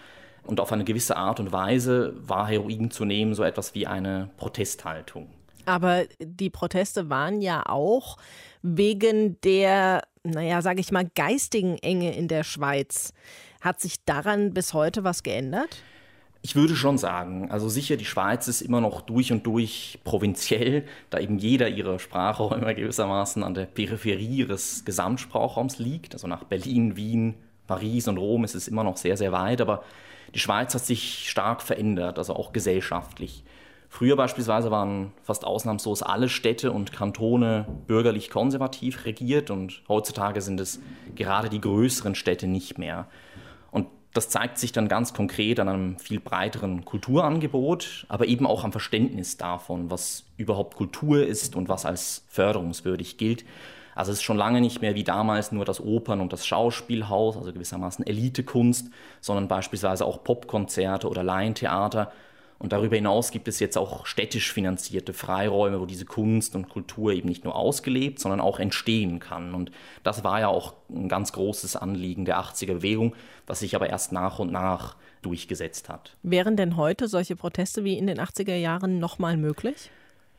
Und 0.44 0.60
auf 0.60 0.72
eine 0.72 0.84
gewisse 0.84 1.18
Art 1.18 1.40
und 1.40 1.52
Weise 1.52 2.14
war 2.18 2.48
Heroin 2.48 2.92
zu 2.92 3.06
nehmen 3.06 3.34
so 3.34 3.44
etwas 3.44 3.76
wie 3.76 3.88
eine 3.88 4.30
Protesthaltung. 4.38 5.30
Aber 5.66 6.06
die 6.20 6.50
Proteste 6.50 7.10
waren 7.10 7.42
ja 7.42 7.64
auch 7.66 8.18
wegen 8.62 9.40
der 9.42 10.02
naja, 10.24 10.62
sage 10.62 10.82
ich 10.82 10.92
mal, 10.92 11.10
geistigen 11.16 11.78
Enge 11.80 12.16
in 12.16 12.28
der 12.28 12.44
Schweiz. 12.44 13.14
Hat 13.62 13.80
sich 13.80 14.04
daran 14.06 14.54
bis 14.54 14.74
heute 14.74 15.04
was 15.04 15.24
geändert? 15.24 15.84
Ich 16.44 16.56
würde 16.56 16.76
schon 16.76 16.98
sagen, 16.98 17.52
also 17.52 17.70
sicher, 17.70 17.98
die 17.98 18.06
Schweiz 18.06 18.48
ist 18.48 18.62
immer 18.62 18.82
noch 18.82 19.02
durch 19.02 19.32
und 19.32 19.46
durch 19.46 20.00
provinziell, 20.04 20.86
da 21.12 21.20
eben 21.20 21.38
jeder 21.38 21.70
ihrer 21.70 22.00
Sprachräume 22.00 22.74
gewissermaßen 22.76 23.44
an 23.44 23.54
der 23.54 23.66
Peripherie 23.66 24.38
ihres 24.38 24.84
Gesamtsprachraums 24.84 25.78
liegt. 25.78 26.14
Also 26.14 26.28
nach 26.28 26.44
Berlin, 26.44 26.96
Wien, 26.96 27.36
Paris 27.68 28.08
und 28.08 28.18
Rom 28.18 28.44
ist 28.44 28.56
es 28.56 28.68
immer 28.68 28.84
noch 28.84 28.98
sehr, 28.98 29.18
sehr 29.18 29.32
weit, 29.32 29.62
aber 29.62 29.84
die 30.34 30.40
Schweiz 30.40 30.74
hat 30.74 30.84
sich 30.84 31.30
stark 31.30 31.62
verändert, 31.62 32.18
also 32.18 32.36
auch 32.36 32.54
gesellschaftlich. 32.54 33.44
Früher 33.94 34.16
beispielsweise 34.16 34.72
waren 34.72 35.12
fast 35.22 35.44
ausnahmslos 35.44 36.02
alle 36.02 36.30
Städte 36.30 36.72
und 36.72 36.94
Kantone 36.94 37.66
bürgerlich 37.88 38.30
konservativ 38.30 39.04
regiert 39.04 39.52
und 39.52 39.84
heutzutage 39.90 40.40
sind 40.40 40.62
es 40.62 40.80
gerade 41.14 41.50
die 41.50 41.60
größeren 41.60 42.16
Städte 42.16 42.48
nicht 42.48 42.78
mehr. 42.78 43.08
Und 43.70 43.88
das 44.14 44.30
zeigt 44.30 44.60
sich 44.60 44.72
dann 44.72 44.88
ganz 44.88 45.14
konkret 45.14 45.60
an 45.60 45.68
einem 45.68 46.00
viel 46.00 46.22
breiteren 46.22 46.86
Kulturangebot, 46.86 48.06
aber 48.08 48.28
eben 48.28 48.48
auch 48.48 48.64
am 48.64 48.72
Verständnis 48.72 49.36
davon, 49.36 49.92
was 49.92 50.24
überhaupt 50.38 50.78
Kultur 50.78 51.28
ist 51.28 51.58
und 51.58 51.68
was 51.68 51.86
als 51.86 52.24
förderungswürdig 52.30 53.18
gilt. 53.18 53.44
Also 53.94 54.14
es 54.14 54.20
ist 54.20 54.24
schon 54.24 54.38
lange 54.38 54.62
nicht 54.62 54.82
mehr 54.82 54.96
wie 54.96 55.04
damals 55.04 55.52
nur 55.52 55.66
das 55.66 55.82
Opern- 55.82 56.22
und 56.22 56.32
das 56.32 56.48
Schauspielhaus, 56.48 57.36
also 57.36 57.52
gewissermaßen 57.52 58.08
Elitekunst, 58.08 58.90
sondern 59.20 59.50
beispielsweise 59.50 60.06
auch 60.06 60.24
Popkonzerte 60.24 61.10
oder 61.10 61.24
Laientheater 61.24 62.14
und 62.62 62.74
darüber 62.74 62.96
hinaus 62.96 63.32
gibt 63.32 63.48
es 63.48 63.60
jetzt 63.60 63.76
auch 63.76 64.06
städtisch 64.06 64.54
finanzierte 64.54 65.14
Freiräume, 65.14 65.82
wo 65.82 65.88
diese 65.88 66.06
Kunst 66.06 66.54
und 66.54 66.70
Kultur 66.70 67.12
eben 67.12 67.28
nicht 67.28 67.44
nur 67.44 67.56
ausgelebt, 67.56 68.20
sondern 68.20 68.40
auch 68.40 68.60
entstehen 68.60 69.20
kann. 69.20 69.56
Und 69.56 69.72
das 70.04 70.24
war 70.24 70.42
ja 70.42 70.48
auch 70.48 70.76
ein 70.92 71.10
ganz 71.10 71.34
großes 71.34 71.76
Anliegen 71.76 72.24
der 72.24 72.40
80er 72.40 72.74
Bewegung, 72.74 73.16
was 73.48 73.62
sich 73.62 73.76
aber 73.76 73.90
erst 73.90 74.12
nach 74.12 74.38
und 74.38 74.52
nach 74.52 74.96
durchgesetzt 75.24 75.90
hat. 75.90 76.16
Wären 76.22 76.56
denn 76.56 76.78
heute 76.78 77.08
solche 77.08 77.36
Proteste 77.36 77.84
wie 77.84 77.98
in 77.98 78.06
den 78.06 78.20
80er 78.20 78.56
Jahren 78.56 79.00
nochmal 79.00 79.38
möglich? 79.38 79.90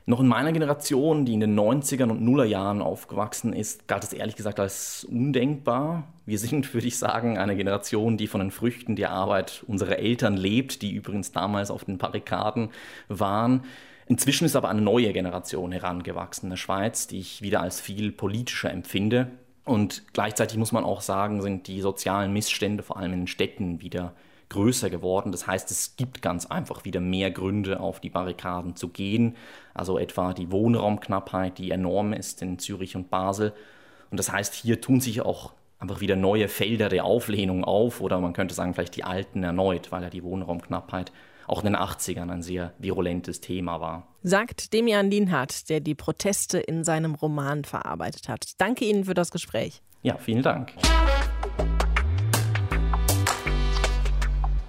Noch 0.05 0.19
in 0.19 0.27
meiner 0.27 0.51
Generation, 0.51 1.25
die 1.25 1.35
in 1.35 1.41
den 1.41 1.59
90ern 1.59 2.11
und 2.11 2.23
Nullerjahren 2.23 2.83
aufgewachsen 2.83 3.53
ist, 3.53 3.87
galt 3.87 4.03
es 4.03 4.13
ehrlich 4.13 4.35
gesagt 4.35 4.59
als 4.59 5.05
undenkbar. 5.05 6.09
Wir 6.27 6.39
sind, 6.39 6.75
würde 6.75 6.89
ich 6.89 6.99
sagen, 6.99 7.39
eine 7.39 7.57
Generation, 7.57 8.17
die 8.17 8.27
von 8.27 8.41
den 8.41 8.51
Früchten 8.51 8.97
der 8.97 9.11
Arbeit 9.11 9.65
unserer 9.69 9.99
Eltern 9.99 10.37
lebt, 10.37 10.83
die 10.83 10.93
übrigens 10.93 11.31
damals 11.31 11.71
auf 11.71 11.85
den 11.85 11.99
Barrikaden 11.99 12.71
waren. 13.09 13.65
Inzwischen 14.07 14.45
ist 14.45 14.57
aber 14.57 14.69
eine 14.69 14.81
neue 14.81 15.13
Generation 15.13 15.71
herangewachsen 15.71 16.47
in 16.47 16.51
der 16.51 16.57
Schweiz, 16.57 17.07
die 17.07 17.21
ich 17.21 17.41
wieder 17.41 17.61
als 17.61 17.81
viel 17.81 18.11
politischer 18.11 18.71
empfinde. 18.71 19.31
Und 19.65 20.03
gleichzeitig 20.13 20.59
muss 20.59 20.73
man 20.73 20.85
auch 20.85 21.01
sagen, 21.01 21.41
sind 21.41 21.69
die 21.69 21.81
sozialen 21.81 22.33
Missstände 22.33 22.83
vor 22.83 22.97
allem 22.97 23.13
in 23.13 23.21
den 23.21 23.27
Städten 23.29 23.81
wieder 23.81 24.15
größer 24.53 24.91
geworden. 24.91 25.33
Das 25.33 25.47
heißt, 25.47 25.71
es 25.71 25.97
gibt 25.97 26.23
ganz 26.23 26.47
einfach 26.47 26.85
wieder 26.85 27.01
mehr 27.01 27.31
Gründe, 27.31 27.81
auf 27.81 28.01
die 28.01 28.11
Barrikaden 28.11 28.77
zu 28.77 28.89
gehen. 28.89 29.37
Also 29.75 29.99
etwa 29.99 30.33
die 30.33 30.53
Wohnraumknappheit, 30.53 31.59
die 31.59 31.71
enorm 31.71 32.13
ist 32.13 32.43
in 32.43 32.59
Zürich 32.59 32.95
und 32.95 33.11
Basel. 33.11 33.53
Und 34.11 34.19
das 34.19 34.31
heißt, 34.31 34.55
hier 34.55 34.81
tun 34.81 35.01
sich 35.01 35.23
auch 35.23 35.53
einfach 35.79 36.01
wieder 36.01 36.17
neue 36.17 36.49
Felder 36.49 36.89
der 36.89 37.05
Auflehnung 37.05 37.65
auf 37.65 38.01
oder 38.01 38.21
man 38.21 38.33
könnte 38.33 38.55
sagen, 38.55 38.75
vielleicht 38.75 38.97
die 38.97 39.05
alten 39.05 39.43
erneut, 39.43 39.91
weil 39.91 40.03
ja 40.03 40.11
die 40.11 40.23
Wohnraumknappheit 40.23 41.13
auch 41.49 41.65
in 41.65 41.73
den 41.73 41.77
80ern 41.77 42.31
ein 42.31 42.43
sehr 42.43 42.73
virulentes 42.79 43.41
Thema 43.41 43.81
war. 43.81 44.07
Sagt 44.23 44.73
Demian 44.73 45.11
Lienhardt, 45.11 45.69
der 45.69 45.81
die 45.81 45.97
Proteste 45.97 46.59
in 46.59 46.85
seinem 46.85 47.15
Roman 47.15 47.65
verarbeitet 47.65 48.29
hat. 48.29 48.53
Danke 48.59 48.85
Ihnen 48.85 49.05
für 49.05 49.15
das 49.15 49.33
Gespräch. 49.33 49.83
Ja, 50.03 50.17
vielen 50.19 50.43
Dank. 50.43 50.73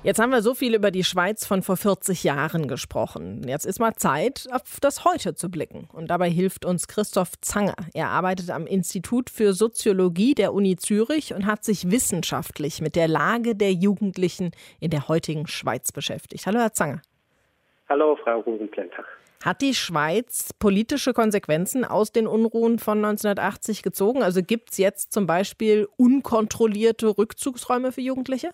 Jetzt 0.03 0.19
haben 0.19 0.31
wir 0.31 0.41
so 0.41 0.53
viel 0.53 0.75
über 0.75 0.91
die 0.91 1.05
Schweiz 1.05 1.45
von 1.45 1.61
vor 1.61 1.77
40 1.77 2.25
Jahren 2.25 2.67
gesprochen. 2.67 3.41
Jetzt 3.47 3.65
ist 3.65 3.79
mal 3.79 3.93
Zeit, 3.93 4.49
auf 4.51 4.81
das 4.81 5.05
Heute 5.05 5.33
zu 5.33 5.49
blicken. 5.49 5.87
Und 5.93 6.09
dabei 6.09 6.29
hilft 6.29 6.65
uns 6.65 6.89
Christoph 6.89 7.39
Zanger. 7.39 7.75
Er 7.93 8.09
arbeitet 8.09 8.49
am 8.49 8.67
Institut 8.67 9.29
für 9.29 9.53
Soziologie 9.53 10.35
der 10.35 10.53
Uni 10.53 10.75
Zürich 10.75 11.33
und 11.33 11.45
hat 11.45 11.63
sich 11.63 11.89
wissenschaftlich 11.89 12.81
mit 12.81 12.97
der 12.97 13.07
Lage 13.07 13.55
der 13.55 13.71
Jugendlichen 13.71 14.51
in 14.81 14.91
der 14.91 15.07
heutigen 15.07 15.47
Schweiz 15.47 15.93
beschäftigt. 15.93 16.45
Hallo, 16.47 16.59
Herr 16.59 16.73
Zanger. 16.73 17.01
Hallo, 17.87 18.17
Frau 18.21 18.41
Rosenplanter. 18.41 19.05
Hat 19.41 19.61
die 19.61 19.73
Schweiz 19.73 20.51
politische 20.59 21.13
Konsequenzen 21.13 21.85
aus 21.85 22.11
den 22.11 22.27
Unruhen 22.27 22.77
von 22.77 22.97
1980 22.97 23.83
gezogen? 23.83 24.21
Also 24.21 24.41
gibt 24.43 24.71
es 24.71 24.77
jetzt 24.79 25.13
zum 25.13 25.27
Beispiel 25.27 25.87
unkontrollierte 25.95 27.17
Rückzugsräume 27.17 27.93
für 27.93 28.01
Jugendliche? 28.01 28.51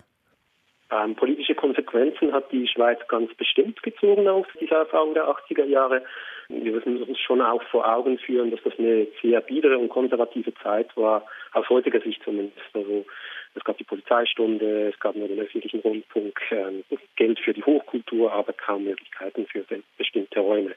Ähm, 0.92 1.14
politische 1.14 1.54
Konsequenzen 1.54 2.32
hat 2.32 2.50
die 2.50 2.66
Schweiz 2.66 2.98
ganz 3.06 3.32
bestimmt 3.34 3.82
gezogen 3.82 4.26
aus 4.26 4.46
dieser 4.60 4.78
Erfahrung 4.78 5.14
der 5.14 5.28
80er 5.28 5.64
Jahre. 5.64 6.02
Wir 6.48 6.72
müssen 6.72 7.00
uns 7.02 7.18
schon 7.20 7.40
auch 7.40 7.62
vor 7.70 7.86
Augen 7.86 8.18
führen, 8.18 8.50
dass 8.50 8.60
das 8.64 8.76
eine 8.76 9.06
sehr 9.22 9.40
biedere 9.40 9.78
und 9.78 9.88
konservative 9.88 10.52
Zeit 10.54 10.96
war, 10.96 11.24
aus 11.52 11.68
heutiger 11.68 12.00
Sicht 12.00 12.20
zumindest. 12.24 12.58
Also 12.74 13.04
es 13.54 13.62
gab 13.64 13.78
die 13.78 13.84
Polizeistunde, 13.84 14.88
es 14.88 14.98
gab 14.98 15.14
nur 15.14 15.28
den 15.28 15.38
öffentlichen 15.38 15.80
Rundfunk, 15.80 16.40
äh, 16.50 16.96
Geld 17.14 17.38
für 17.38 17.52
die 17.52 17.62
Hochkultur, 17.62 18.32
aber 18.32 18.52
kaum 18.52 18.84
Möglichkeiten 18.84 19.46
für 19.46 19.64
bestimmte 19.96 20.40
Räume. 20.40 20.74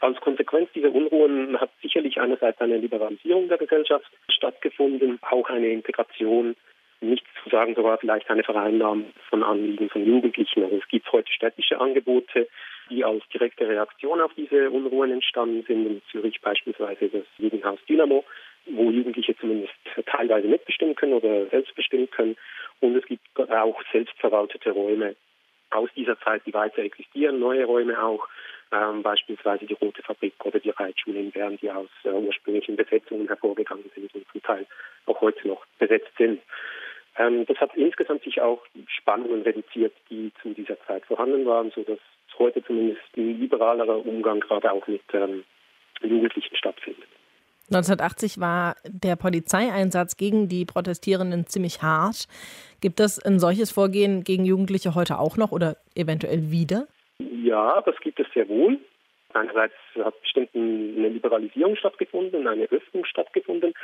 Als 0.00 0.20
Konsequenz 0.20 0.70
dieser 0.74 0.92
Unruhen 0.92 1.60
hat 1.60 1.70
sicherlich 1.82 2.20
einerseits 2.20 2.60
eine 2.60 2.78
Liberalisierung 2.78 3.48
der 3.48 3.58
Gesellschaft 3.58 4.10
stattgefunden, 4.28 5.18
auch 5.22 5.48
eine 5.48 5.68
Integration 5.68 6.54
nichts 7.00 7.28
zu 7.42 7.50
sagen, 7.50 7.74
sogar 7.74 7.98
vielleicht 7.98 8.28
eine 8.30 8.42
Vereinnahmung 8.42 9.12
von 9.28 9.42
Anliegen 9.42 9.88
von 9.90 10.06
Jugendlichen. 10.06 10.64
Also 10.64 10.76
es 10.76 10.88
gibt 10.88 11.10
heute 11.12 11.30
städtische 11.32 11.80
Angebote, 11.80 12.48
die 12.90 13.04
als 13.04 13.22
direkte 13.28 13.68
Reaktion 13.68 14.20
auf 14.20 14.32
diese 14.34 14.70
Unruhen 14.70 15.10
entstanden 15.10 15.64
sind. 15.66 15.86
In 15.86 16.02
Zürich 16.10 16.40
beispielsweise 16.40 17.08
das 17.08 17.24
Jugendhaus 17.38 17.78
Dynamo, 17.88 18.24
wo 18.66 18.90
Jugendliche 18.90 19.36
zumindest 19.36 19.74
teilweise 20.06 20.48
mitbestimmen 20.48 20.94
können 20.94 21.14
oder 21.14 21.46
selbst 21.46 21.74
bestimmen 21.74 22.10
können. 22.10 22.36
Und 22.80 22.96
es 22.96 23.04
gibt 23.06 23.22
auch 23.38 23.80
selbstverwaltete 23.92 24.70
Räume 24.70 25.16
aus 25.70 25.90
dieser 25.96 26.18
Zeit, 26.20 26.42
die 26.46 26.54
weiter 26.54 26.82
existieren, 26.82 27.40
neue 27.40 27.64
Räume 27.64 28.00
auch, 28.02 28.28
ähm, 28.72 29.02
beispielsweise 29.02 29.66
die 29.66 29.74
Rote 29.74 30.02
Fabrik 30.02 30.34
oder 30.44 30.58
die 30.58 30.70
Reitschule 30.70 31.20
in 31.20 31.30
Bern, 31.30 31.58
die 31.60 31.70
aus 31.70 31.88
äh, 32.04 32.10
ursprünglichen 32.10 32.76
Besetzungen 32.76 33.28
hervorgegangen 33.28 33.88
sind 33.94 34.12
und 34.14 34.26
zum 34.32 34.42
Teil 34.42 34.66
auch 35.06 35.20
heute 35.20 35.46
noch 35.46 35.64
besetzt 35.78 36.10
sind. 36.18 36.40
Ähm, 37.18 37.46
das 37.46 37.58
hat 37.58 37.74
insgesamt 37.76 38.22
sich 38.24 38.40
auch 38.40 38.62
Spannungen 38.88 39.42
reduziert, 39.42 39.94
die 40.10 40.32
zu 40.42 40.50
dieser 40.50 40.78
Zeit 40.86 41.04
vorhanden 41.06 41.46
waren, 41.46 41.70
sodass 41.70 41.98
heute 42.38 42.62
zumindest 42.64 43.02
ein 43.16 43.40
liberalerer 43.40 44.04
Umgang 44.04 44.40
gerade 44.40 44.70
auch 44.70 44.86
mit 44.86 45.02
ähm, 45.12 45.44
Jugendlichen 46.02 46.54
stattfindet. 46.56 47.08
1980 47.70 48.38
war 48.38 48.76
der 48.86 49.16
Polizeieinsatz 49.16 50.16
gegen 50.16 50.48
die 50.48 50.64
Protestierenden 50.64 51.46
ziemlich 51.46 51.82
hart. 51.82 52.28
Gibt 52.80 53.00
es 53.00 53.18
ein 53.18 53.40
solches 53.40 53.72
Vorgehen 53.72 54.22
gegen 54.22 54.44
Jugendliche 54.44 54.94
heute 54.94 55.18
auch 55.18 55.36
noch 55.36 55.50
oder 55.50 55.76
eventuell 55.96 56.50
wieder? 56.52 56.86
Ja, 57.18 57.82
das 57.84 57.96
gibt 58.00 58.20
es 58.20 58.26
sehr 58.34 58.48
wohl. 58.48 58.78
Einerseits 59.32 59.74
hat 60.02 60.20
bestimmt 60.20 60.50
eine 60.54 61.08
Liberalisierung 61.08 61.76
stattgefunden, 61.76 62.46
eine 62.46 62.64
Öffnung 62.70 63.04
stattgefunden. 63.04 63.74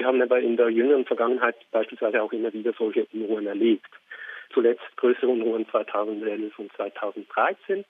Wir 0.00 0.06
haben 0.06 0.22
aber 0.22 0.40
in 0.40 0.56
der 0.56 0.70
jüngeren 0.70 1.04
Vergangenheit 1.04 1.56
beispielsweise 1.72 2.22
auch 2.22 2.32
immer 2.32 2.50
wieder 2.54 2.72
solche 2.72 3.06
Unruhen 3.12 3.46
erlebt. 3.46 3.90
Zuletzt 4.50 4.96
größere 4.96 5.28
Unruhen 5.28 5.68
2011 5.68 6.58
und 6.58 6.72
2013 6.72 7.84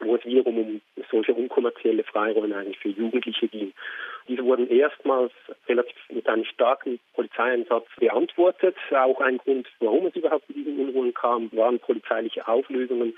wo 0.00 0.14
es 0.14 0.24
wiederum 0.26 0.58
um 0.58 0.80
solche 1.10 1.32
unkommerzielle 1.32 2.04
Freiräume 2.04 2.54
eigentlich 2.54 2.78
für 2.78 2.90
Jugendliche 2.90 3.48
ging. 3.48 3.72
Diese 4.28 4.44
wurden 4.44 4.68
erstmals 4.68 5.32
relativ 5.66 5.96
mit 6.10 6.28
einem 6.28 6.44
starken 6.44 7.00
Polizeieinsatz 7.14 7.86
beantwortet. 7.98 8.76
Auch 8.90 9.18
ein 9.22 9.38
Grund, 9.38 9.66
warum 9.80 10.04
es 10.04 10.14
überhaupt 10.14 10.46
zu 10.48 10.52
diesen 10.52 10.78
Unruhen 10.78 11.14
kam, 11.14 11.50
waren 11.52 11.78
polizeiliche 11.78 12.46
Auflösungen 12.46 13.16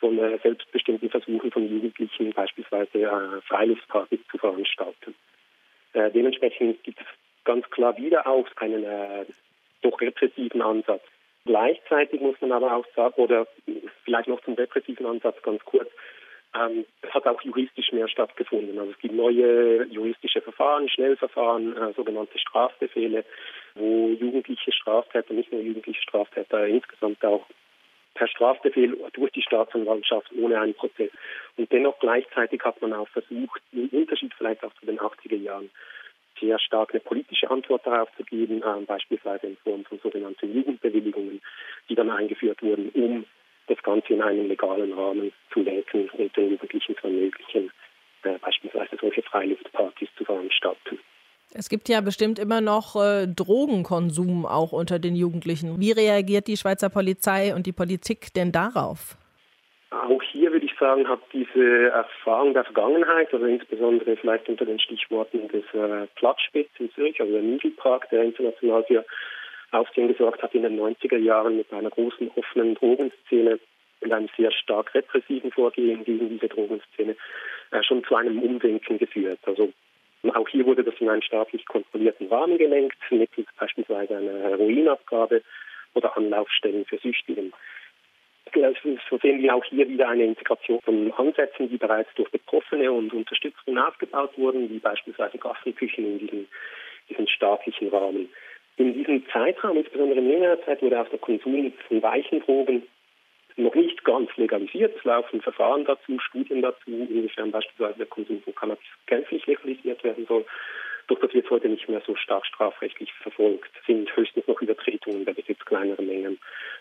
von 0.00 0.18
äh, 0.18 0.38
selbstbestimmten 0.42 1.10
Versuchen 1.10 1.50
von 1.52 1.68
Jugendlichen, 1.68 2.32
beispielsweise 2.32 3.02
äh, 3.02 3.42
Freiluftpartys 3.42 4.20
zu 4.30 4.38
veranstalten. 4.38 5.14
Äh, 5.92 6.10
dementsprechend 6.10 6.82
gibt 6.84 7.02
es 7.02 7.06
ganz 7.44 7.68
klar 7.70 7.96
wieder 7.96 8.26
auch 8.26 8.46
einen 8.56 8.84
äh, 8.84 9.24
doch 9.82 10.00
repressiven 10.00 10.62
Ansatz. 10.62 11.02
Gleichzeitig 11.44 12.20
muss 12.20 12.40
man 12.40 12.52
aber 12.52 12.74
auch 12.74 12.86
sagen, 12.96 13.14
oder 13.16 13.46
vielleicht 14.04 14.28
noch 14.28 14.42
zum 14.42 14.54
repressiven 14.54 15.04
Ansatz 15.04 15.40
ganz 15.42 15.62
kurz, 15.64 15.90
ähm, 16.54 16.86
es 17.02 17.12
hat 17.12 17.26
auch 17.26 17.42
juristisch 17.42 17.92
mehr 17.92 18.08
stattgefunden. 18.08 18.78
Also 18.78 18.92
es 18.92 18.98
gibt 18.98 19.14
neue 19.14 19.84
juristische 19.84 20.40
Verfahren, 20.40 20.88
Schnellverfahren, 20.88 21.76
äh, 21.76 21.92
sogenannte 21.94 22.38
Strafbefehle, 22.38 23.24
wo 23.74 24.08
jugendliche 24.08 24.72
Straftäter, 24.72 25.34
nicht 25.34 25.52
nur 25.52 25.60
jugendliche 25.60 26.00
Straftäter, 26.00 26.66
insgesamt 26.66 27.24
auch 27.24 27.46
per 28.14 28.28
Strafbefehl 28.28 28.96
durch 29.12 29.32
die 29.32 29.42
Staatsanwaltschaft 29.42 30.30
ohne 30.40 30.60
einen 30.60 30.74
Prozess. 30.74 31.10
Und 31.56 31.70
dennoch 31.72 31.98
gleichzeitig 31.98 32.62
hat 32.64 32.80
man 32.80 32.92
auch 32.92 33.08
versucht, 33.08 33.60
im 33.72 33.88
Unterschied 33.88 34.32
vielleicht 34.38 34.64
auch 34.64 34.72
zu 34.74 34.86
den 34.86 35.00
80er 35.00 35.36
Jahren, 35.36 35.70
sehr 36.40 36.58
stark 36.58 36.92
eine 36.92 37.00
politische 37.00 37.50
Antwort 37.50 37.86
darauf 37.86 38.08
zu 38.16 38.24
geben, 38.24 38.62
äh, 38.62 38.84
beispielsweise 38.86 39.46
in 39.46 39.56
Form 39.58 39.84
von 39.84 39.98
sogenannten 40.02 40.54
Jugendbewilligungen, 40.54 41.40
die 41.88 41.94
dann 41.94 42.10
eingeführt 42.10 42.62
wurden, 42.62 42.90
um 42.90 43.24
das 43.66 43.82
Ganze 43.82 44.14
in 44.14 44.22
einem 44.22 44.48
legalen 44.48 44.92
Rahmen 44.92 45.32
zu 45.52 45.60
lenken 45.60 46.08
und 46.10 46.36
den 46.36 46.50
Jugendlichen 46.50 46.96
zu 46.96 47.06
ermöglichen, 47.06 47.70
äh, 48.22 48.38
beispielsweise 48.38 48.96
solche 49.00 49.22
Freiluftpartys 49.22 50.08
zu 50.16 50.24
veranstalten. 50.24 50.98
Es 51.56 51.68
gibt 51.68 51.88
ja 51.88 52.00
bestimmt 52.00 52.40
immer 52.40 52.60
noch 52.60 52.96
äh, 52.96 53.28
Drogenkonsum 53.28 54.44
auch 54.44 54.72
unter 54.72 54.98
den 54.98 55.14
Jugendlichen. 55.14 55.78
Wie 55.78 55.92
reagiert 55.92 56.48
die 56.48 56.56
Schweizer 56.56 56.90
Polizei 56.90 57.54
und 57.54 57.66
die 57.66 57.72
Politik 57.72 58.34
denn 58.34 58.50
darauf? 58.50 59.16
Auch 59.90 60.20
hier 60.32 60.43
sagen, 60.84 61.08
hat 61.08 61.20
diese 61.32 61.88
Erfahrung 61.88 62.52
der 62.52 62.64
Vergangenheit, 62.64 63.32
also 63.32 63.46
insbesondere 63.46 64.16
vielleicht 64.16 64.48
unter 64.50 64.66
den 64.66 64.78
Stichworten 64.78 65.48
des 65.48 65.64
äh, 65.72 66.06
Platzspitz 66.16 66.68
in 66.78 66.92
Zürich, 66.92 67.18
also 67.20 67.32
der 67.32 67.42
Niegelpark, 67.42 68.10
der 68.10 68.24
international 68.24 68.84
für 68.84 69.04
Aufsehen 69.72 70.08
gesorgt 70.08 70.42
hat 70.42 70.54
in 70.54 70.62
den 70.62 70.78
90er 70.78 71.16
Jahren 71.16 71.56
mit 71.56 71.72
einer 71.72 71.88
großen 71.88 72.30
offenen 72.36 72.74
Drogenszene 72.74 73.58
und 74.00 74.12
einem 74.12 74.28
sehr 74.36 74.52
stark 74.52 74.94
repressiven 74.94 75.50
Vorgehen 75.50 76.04
gegen 76.04 76.28
diese 76.28 76.48
Drogenszene, 76.48 77.16
äh, 77.70 77.82
schon 77.82 78.04
zu 78.04 78.14
einem 78.14 78.42
Umdenken 78.42 78.98
geführt. 78.98 79.40
Also 79.46 79.72
auch 80.34 80.48
hier 80.48 80.66
wurde 80.66 80.84
das 80.84 80.94
in 81.00 81.08
einen 81.08 81.22
staatlich 81.22 81.64
kontrollierten 81.64 82.28
Rahmen 82.28 82.58
gelenkt, 82.58 82.98
mittels 83.10 83.48
beispielsweise 83.58 84.18
einer 84.18 84.50
Heroinabgabe 84.50 85.42
oder 85.94 86.14
Anlaufstellen 86.16 86.84
für 86.84 86.98
Süchtigen. 86.98 87.54
So 89.10 89.18
sehen 89.18 89.42
wir 89.42 89.54
auch 89.54 89.64
hier 89.64 89.88
wieder 89.88 90.08
eine 90.08 90.24
Integration 90.24 90.80
von 90.82 91.12
Ansätzen, 91.12 91.68
die 91.68 91.76
bereits 91.76 92.08
durch 92.14 92.30
Betroffene 92.30 92.90
und 92.90 93.12
Unterstützungen 93.12 93.78
aufgebaut 93.78 94.30
wurden, 94.36 94.70
wie 94.70 94.78
beispielsweise 94.78 95.38
Gassenküchen 95.38 96.04
in 96.04 96.18
diesem, 96.18 96.46
diesem 97.10 97.26
staatlichen 97.26 97.88
Rahmen. 97.88 98.28
In 98.76 98.94
diesem 98.94 99.26
Zeitraum, 99.28 99.76
insbesondere 99.76 100.20
in 100.20 100.30
jüngerer 100.30 100.60
Zeit, 100.64 100.82
wurde 100.82 101.00
auch 101.00 101.08
der 101.08 101.18
Konsum 101.18 101.72
von 101.88 102.02
weichen 102.02 102.40
Drogen 102.40 102.82
noch 103.56 103.74
nicht 103.74 104.04
ganz 104.04 104.30
legalisiert. 104.36 104.96
Es 104.96 105.04
laufen 105.04 105.40
Verfahren 105.40 105.84
dazu, 105.84 106.18
Studien 106.18 106.62
dazu, 106.62 106.90
inwiefern 106.90 107.50
beispielsweise 107.50 107.98
der 107.98 108.06
Konsum 108.06 108.40
von 108.42 108.54
Cannabis 108.54 108.84
gänzlich 109.06 109.46
legalisiert 109.46 110.02
werden 110.02 110.26
soll. 110.26 110.44
Doch 111.06 111.20
das 111.20 111.34
wird 111.34 111.50
heute 111.50 111.68
nicht 111.68 111.88
mehr 111.88 112.02
so 112.06 112.16
stark 112.16 112.46
strafrechtlich 112.46 113.12
verfolgt. 113.14 113.70
Sind 113.86 114.14
höchstens 114.16 114.46
noch 114.46 114.60
Übertretungen 114.60 115.24
der 115.24 115.34
Besitz 115.34 115.64
kleinerer 115.64 116.02
Mengen 116.02 116.38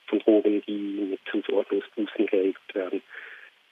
von 0.08 0.20
Drogen, 0.20 0.62
die 0.66 1.18
mit 1.32 1.46
Zuordnungsbußen 1.46 2.26
geregelt 2.26 2.58
werden. 2.74 3.02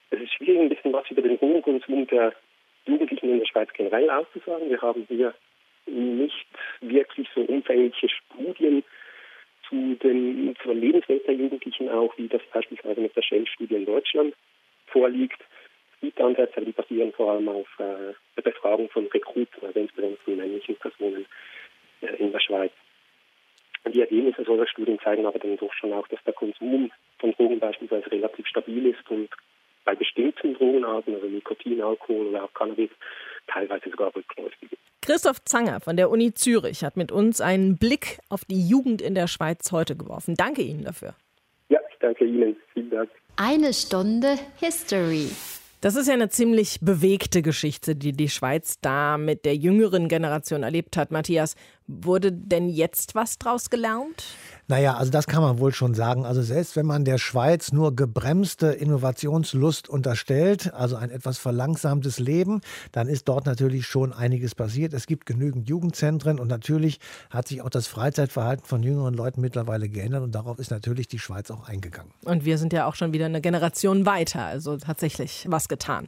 Es 0.10 0.20
ist 0.20 0.34
schwierig, 0.34 0.60
ein 0.60 0.70
bisschen 0.70 0.94
was 0.94 1.10
über 1.10 1.22
den 1.22 1.38
Drogenkonsum 1.38 2.08
der 2.08 2.34
Jugendlichen 2.86 3.30
in 3.30 3.40
der 3.40 3.46
Schweiz 3.46 3.70
generell 3.74 4.10
auszusagen. 4.10 4.70
Wir 4.70 4.82
haben 4.82 5.06
hier 5.08 5.34
nicht 5.86 6.48
wirklich 6.82 7.28
so 7.34 7.42
umfängliche 7.42 8.10
Studien 8.10 8.84
zu 9.70 9.96
den, 9.96 10.56
zur 10.62 10.74
Lebenswelt 10.74 11.26
der 11.28 11.36
Jugendlichen 11.36 11.90
auch, 11.90 12.16
wie 12.18 12.28
das 12.28 12.42
beispielsweise 12.52 13.02
mit 13.02 13.16
der 13.16 13.22
Shell-Studie 13.22 13.76
in 13.76 13.86
Deutschland 13.86 14.36
vorliegt. 14.88 15.42
Es 16.02 16.08
gibt 16.08 16.20
Ansätze, 16.20 16.62
die 16.62 16.72
basieren 16.72 17.12
vor 17.14 17.32
allem 17.32 17.48
auf 17.48 17.68
äh, 17.78 18.14
der 18.36 18.42
Befragung 18.42 18.90
von 18.90 19.06
Rekruten, 19.06 19.64
also 19.64 19.80
insbesondere 19.80 20.20
von 20.24 20.36
männlichen 20.36 20.76
Personen 20.78 21.28
äh, 22.02 22.16
in 22.16 22.32
der 22.32 22.40
Schweiz. 22.40 22.72
Und 23.84 23.94
die 23.94 24.02
Ergebnisse 24.02 24.44
solcher 24.44 24.68
Studien 24.68 25.00
zeigen 25.04 25.28
aber 25.28 25.38
dann 25.38 25.58
doch 25.58 25.72
schon 25.74 25.94
auch, 25.94 26.08
dass 26.08 26.24
der 26.24 26.34
Konsum 26.34 26.92
von 27.20 27.32
Drogen 27.34 27.60
beispielsweise 27.60 28.12
relativ 28.12 28.48
stabil 28.48 28.88
ist 28.88 29.10
und 29.10 29.30
bei 29.86 29.94
bestimmten 29.94 30.56
Drogenarten, 30.56 31.14
also 31.14 31.28
Nikotin, 31.28 31.82
Alkohol 31.82 32.28
oder 32.28 32.46
auch 32.46 32.54
Cannabis, 32.54 32.90
teilweise 33.48 33.90
sogar 33.90 34.16
rückläufig 34.16 34.72
ist. 34.72 34.82
Christoph 35.02 35.44
Zanger 35.46 35.82
von 35.82 35.98
der 35.98 36.10
Uni 36.10 36.34
Zürich 36.34 36.84
hat 36.84 36.98
mit 36.98 37.12
uns 37.12 37.42
einen 37.42 37.78
Blick 37.78 38.20
auf 38.30 38.44
die 38.46 38.68
Jugend 38.68 39.02
in 39.04 39.14
der 39.14 39.28
Schweiz 39.28 39.72
heute 39.72 39.96
geworfen. 39.96 40.36
Danke 40.36 40.62
Ihnen 40.64 40.84
dafür. 40.84 41.16
Ja, 41.70 41.80
ich 41.92 41.98
danke 42.00 42.26
Ihnen. 42.26 42.56
Vielen 42.74 42.90
Dank. 42.90 43.10
Eine 43.38 43.74
Stunde 43.74 44.38
History. 44.60 45.30
Das 45.82 45.96
ist 45.96 46.08
ja 46.08 46.13
eine 46.13 46.30
ziemlich 46.30 46.80
bewegte 46.82 47.41
Geschichte, 47.41 47.96
die 47.96 48.12
die 48.12 48.30
Schweiz 48.30 48.78
da 48.82 49.17
mit 49.17 49.46
der 49.46 49.56
jüngeren 49.56 50.10
Generation 50.10 50.62
erlebt 50.62 50.96
hat. 50.96 51.10
Matthias, 51.10 51.56
wurde 51.88 52.32
denn 52.32 52.70
jetzt 52.70 53.15
was 53.15 53.39
draus 53.39 53.72
gelernt? 53.72 54.24
Naja, 54.71 54.95
also 54.95 55.12
das 55.12 55.27
kann 55.27 55.41
man 55.43 55.60
wohl 55.60 55.73
schon 55.73 55.93
sagen. 55.95 56.25
Also 56.25 56.41
selbst 56.41 56.77
wenn 56.77 56.86
man 56.86 57.03
der 57.03 57.17
Schweiz 57.17 57.73
nur 57.73 57.93
gebremste 57.93 58.67
Innovationslust 58.67 59.89
unterstellt, 59.89 60.73
also 60.73 60.95
ein 60.95 61.12
etwas 61.12 61.39
verlangsamtes 61.39 62.19
Leben, 62.19 62.62
dann 62.93 63.10
ist 63.10 63.27
dort 63.27 63.47
natürlich 63.47 63.86
schon 63.86 64.13
einiges 64.13 64.55
passiert. 64.55 64.93
Es 64.93 65.07
gibt 65.07 65.25
genügend 65.25 65.67
Jugendzentren 65.67 66.39
und 66.39 66.47
natürlich 66.47 67.01
hat 67.29 67.49
sich 67.49 67.62
auch 67.62 67.69
das 67.69 67.88
Freizeitverhalten 67.88 68.65
von 68.65 68.81
jüngeren 68.81 69.13
Leuten 69.13 69.41
mittlerweile 69.41 69.89
geändert 69.89 70.23
und 70.23 70.34
darauf 70.34 70.57
ist 70.57 70.71
natürlich 70.71 71.10
die 71.10 71.19
Schweiz 71.19 71.51
auch 71.51 71.67
eingegangen. 71.67 72.13
Und 72.23 72.45
wir 72.45 72.57
sind 72.57 72.71
ja 72.71 72.86
auch 72.86 72.95
schon 72.95 73.12
wieder 73.12 73.25
eine 73.25 73.41
Generation 73.41 74.05
weiter, 74.05 74.45
also 74.45 74.77
tatsächlich 74.77 75.47
was 75.49 75.67
getan. 75.67 76.07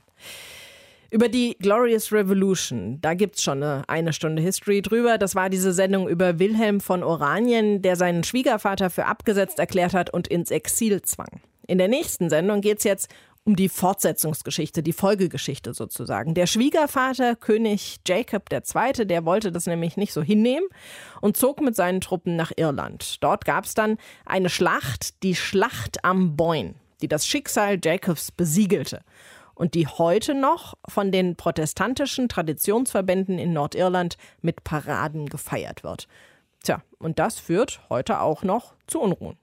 Über 1.13 1.29
die 1.29 1.55
Glorious 1.59 2.11
Revolution, 2.11 2.97
da 2.99 3.13
gibt 3.13 3.35
es 3.35 3.43
schon 3.43 3.61
eine, 3.61 3.87
eine 3.87 4.13
Stunde 4.13 4.41
History 4.41 4.81
drüber. 4.81 5.19
Das 5.19 5.35
war 5.35 5.51
diese 5.51 5.71
Sendung 5.71 6.09
über 6.09 6.39
Wilhelm 6.39 6.81
von 6.81 7.03
Oranien, 7.03 7.83
der 7.83 7.95
seinen 7.97 8.23
Schwiegervater 8.23 8.89
für 8.89 9.05
abgesetzt 9.05 9.59
erklärt 9.59 9.93
hat 9.93 10.09
und 10.09 10.27
ins 10.27 10.49
Exil 10.49 11.03
zwang. 11.03 11.41
In 11.67 11.77
der 11.77 11.87
nächsten 11.87 12.31
Sendung 12.31 12.61
geht 12.61 12.79
es 12.79 12.83
jetzt 12.83 13.11
um 13.43 13.55
die 13.55 13.69
Fortsetzungsgeschichte, 13.69 14.81
die 14.81 14.91
Folgegeschichte 14.91 15.75
sozusagen. 15.75 16.33
Der 16.33 16.47
Schwiegervater, 16.47 17.35
König 17.35 17.97
Jacob 18.07 18.51
II., 18.51 19.05
der 19.05 19.23
wollte 19.23 19.51
das 19.51 19.67
nämlich 19.67 19.97
nicht 19.97 20.13
so 20.13 20.23
hinnehmen 20.23 20.65
und 21.21 21.37
zog 21.37 21.61
mit 21.61 21.75
seinen 21.75 22.01
Truppen 22.01 22.35
nach 22.35 22.53
Irland. 22.55 23.23
Dort 23.23 23.45
gab 23.45 23.65
es 23.65 23.75
dann 23.75 23.99
eine 24.25 24.49
Schlacht, 24.49 25.21
die 25.21 25.35
Schlacht 25.35 26.03
am 26.03 26.35
Boyne, 26.35 26.73
die 27.03 27.07
das 27.07 27.27
Schicksal 27.27 27.77
Jacobs 27.83 28.31
besiegelte 28.31 29.01
und 29.55 29.73
die 29.73 29.87
heute 29.87 30.33
noch 30.33 30.75
von 30.87 31.11
den 31.11 31.35
protestantischen 31.35 32.29
Traditionsverbänden 32.29 33.37
in 33.37 33.53
Nordirland 33.53 34.17
mit 34.41 34.63
Paraden 34.63 35.27
gefeiert 35.27 35.83
wird. 35.83 36.07
Tja, 36.63 36.81
und 36.99 37.19
das 37.19 37.39
führt 37.39 37.81
heute 37.89 38.21
auch 38.21 38.43
noch 38.43 38.73
zu 38.87 39.01
Unruhen. 39.01 39.37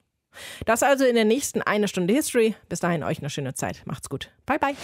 Das 0.64 0.82
also 0.82 1.04
in 1.04 1.14
der 1.14 1.24
nächsten 1.24 1.60
eine 1.62 1.88
Stunde 1.88 2.14
History. 2.14 2.54
Bis 2.68 2.80
dahin 2.80 3.02
euch 3.02 3.18
eine 3.18 3.30
schöne 3.30 3.54
Zeit. 3.54 3.82
Macht's 3.84 4.08
gut. 4.08 4.30
Bye 4.46 4.58
bye. 4.58 4.76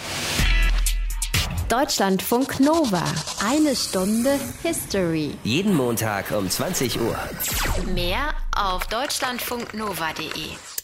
Deutschlandfunk 1.69 2.59
Nova. 2.59 3.03
Eine 3.45 3.75
Stunde 3.75 4.39
History. 4.63 5.31
Jeden 5.43 5.75
Montag 5.75 6.31
um 6.31 6.49
20 6.49 6.99
Uhr. 7.01 7.17
Mehr 7.93 8.33
auf 8.55 8.87
deutschlandfunknova.de. 8.87 10.76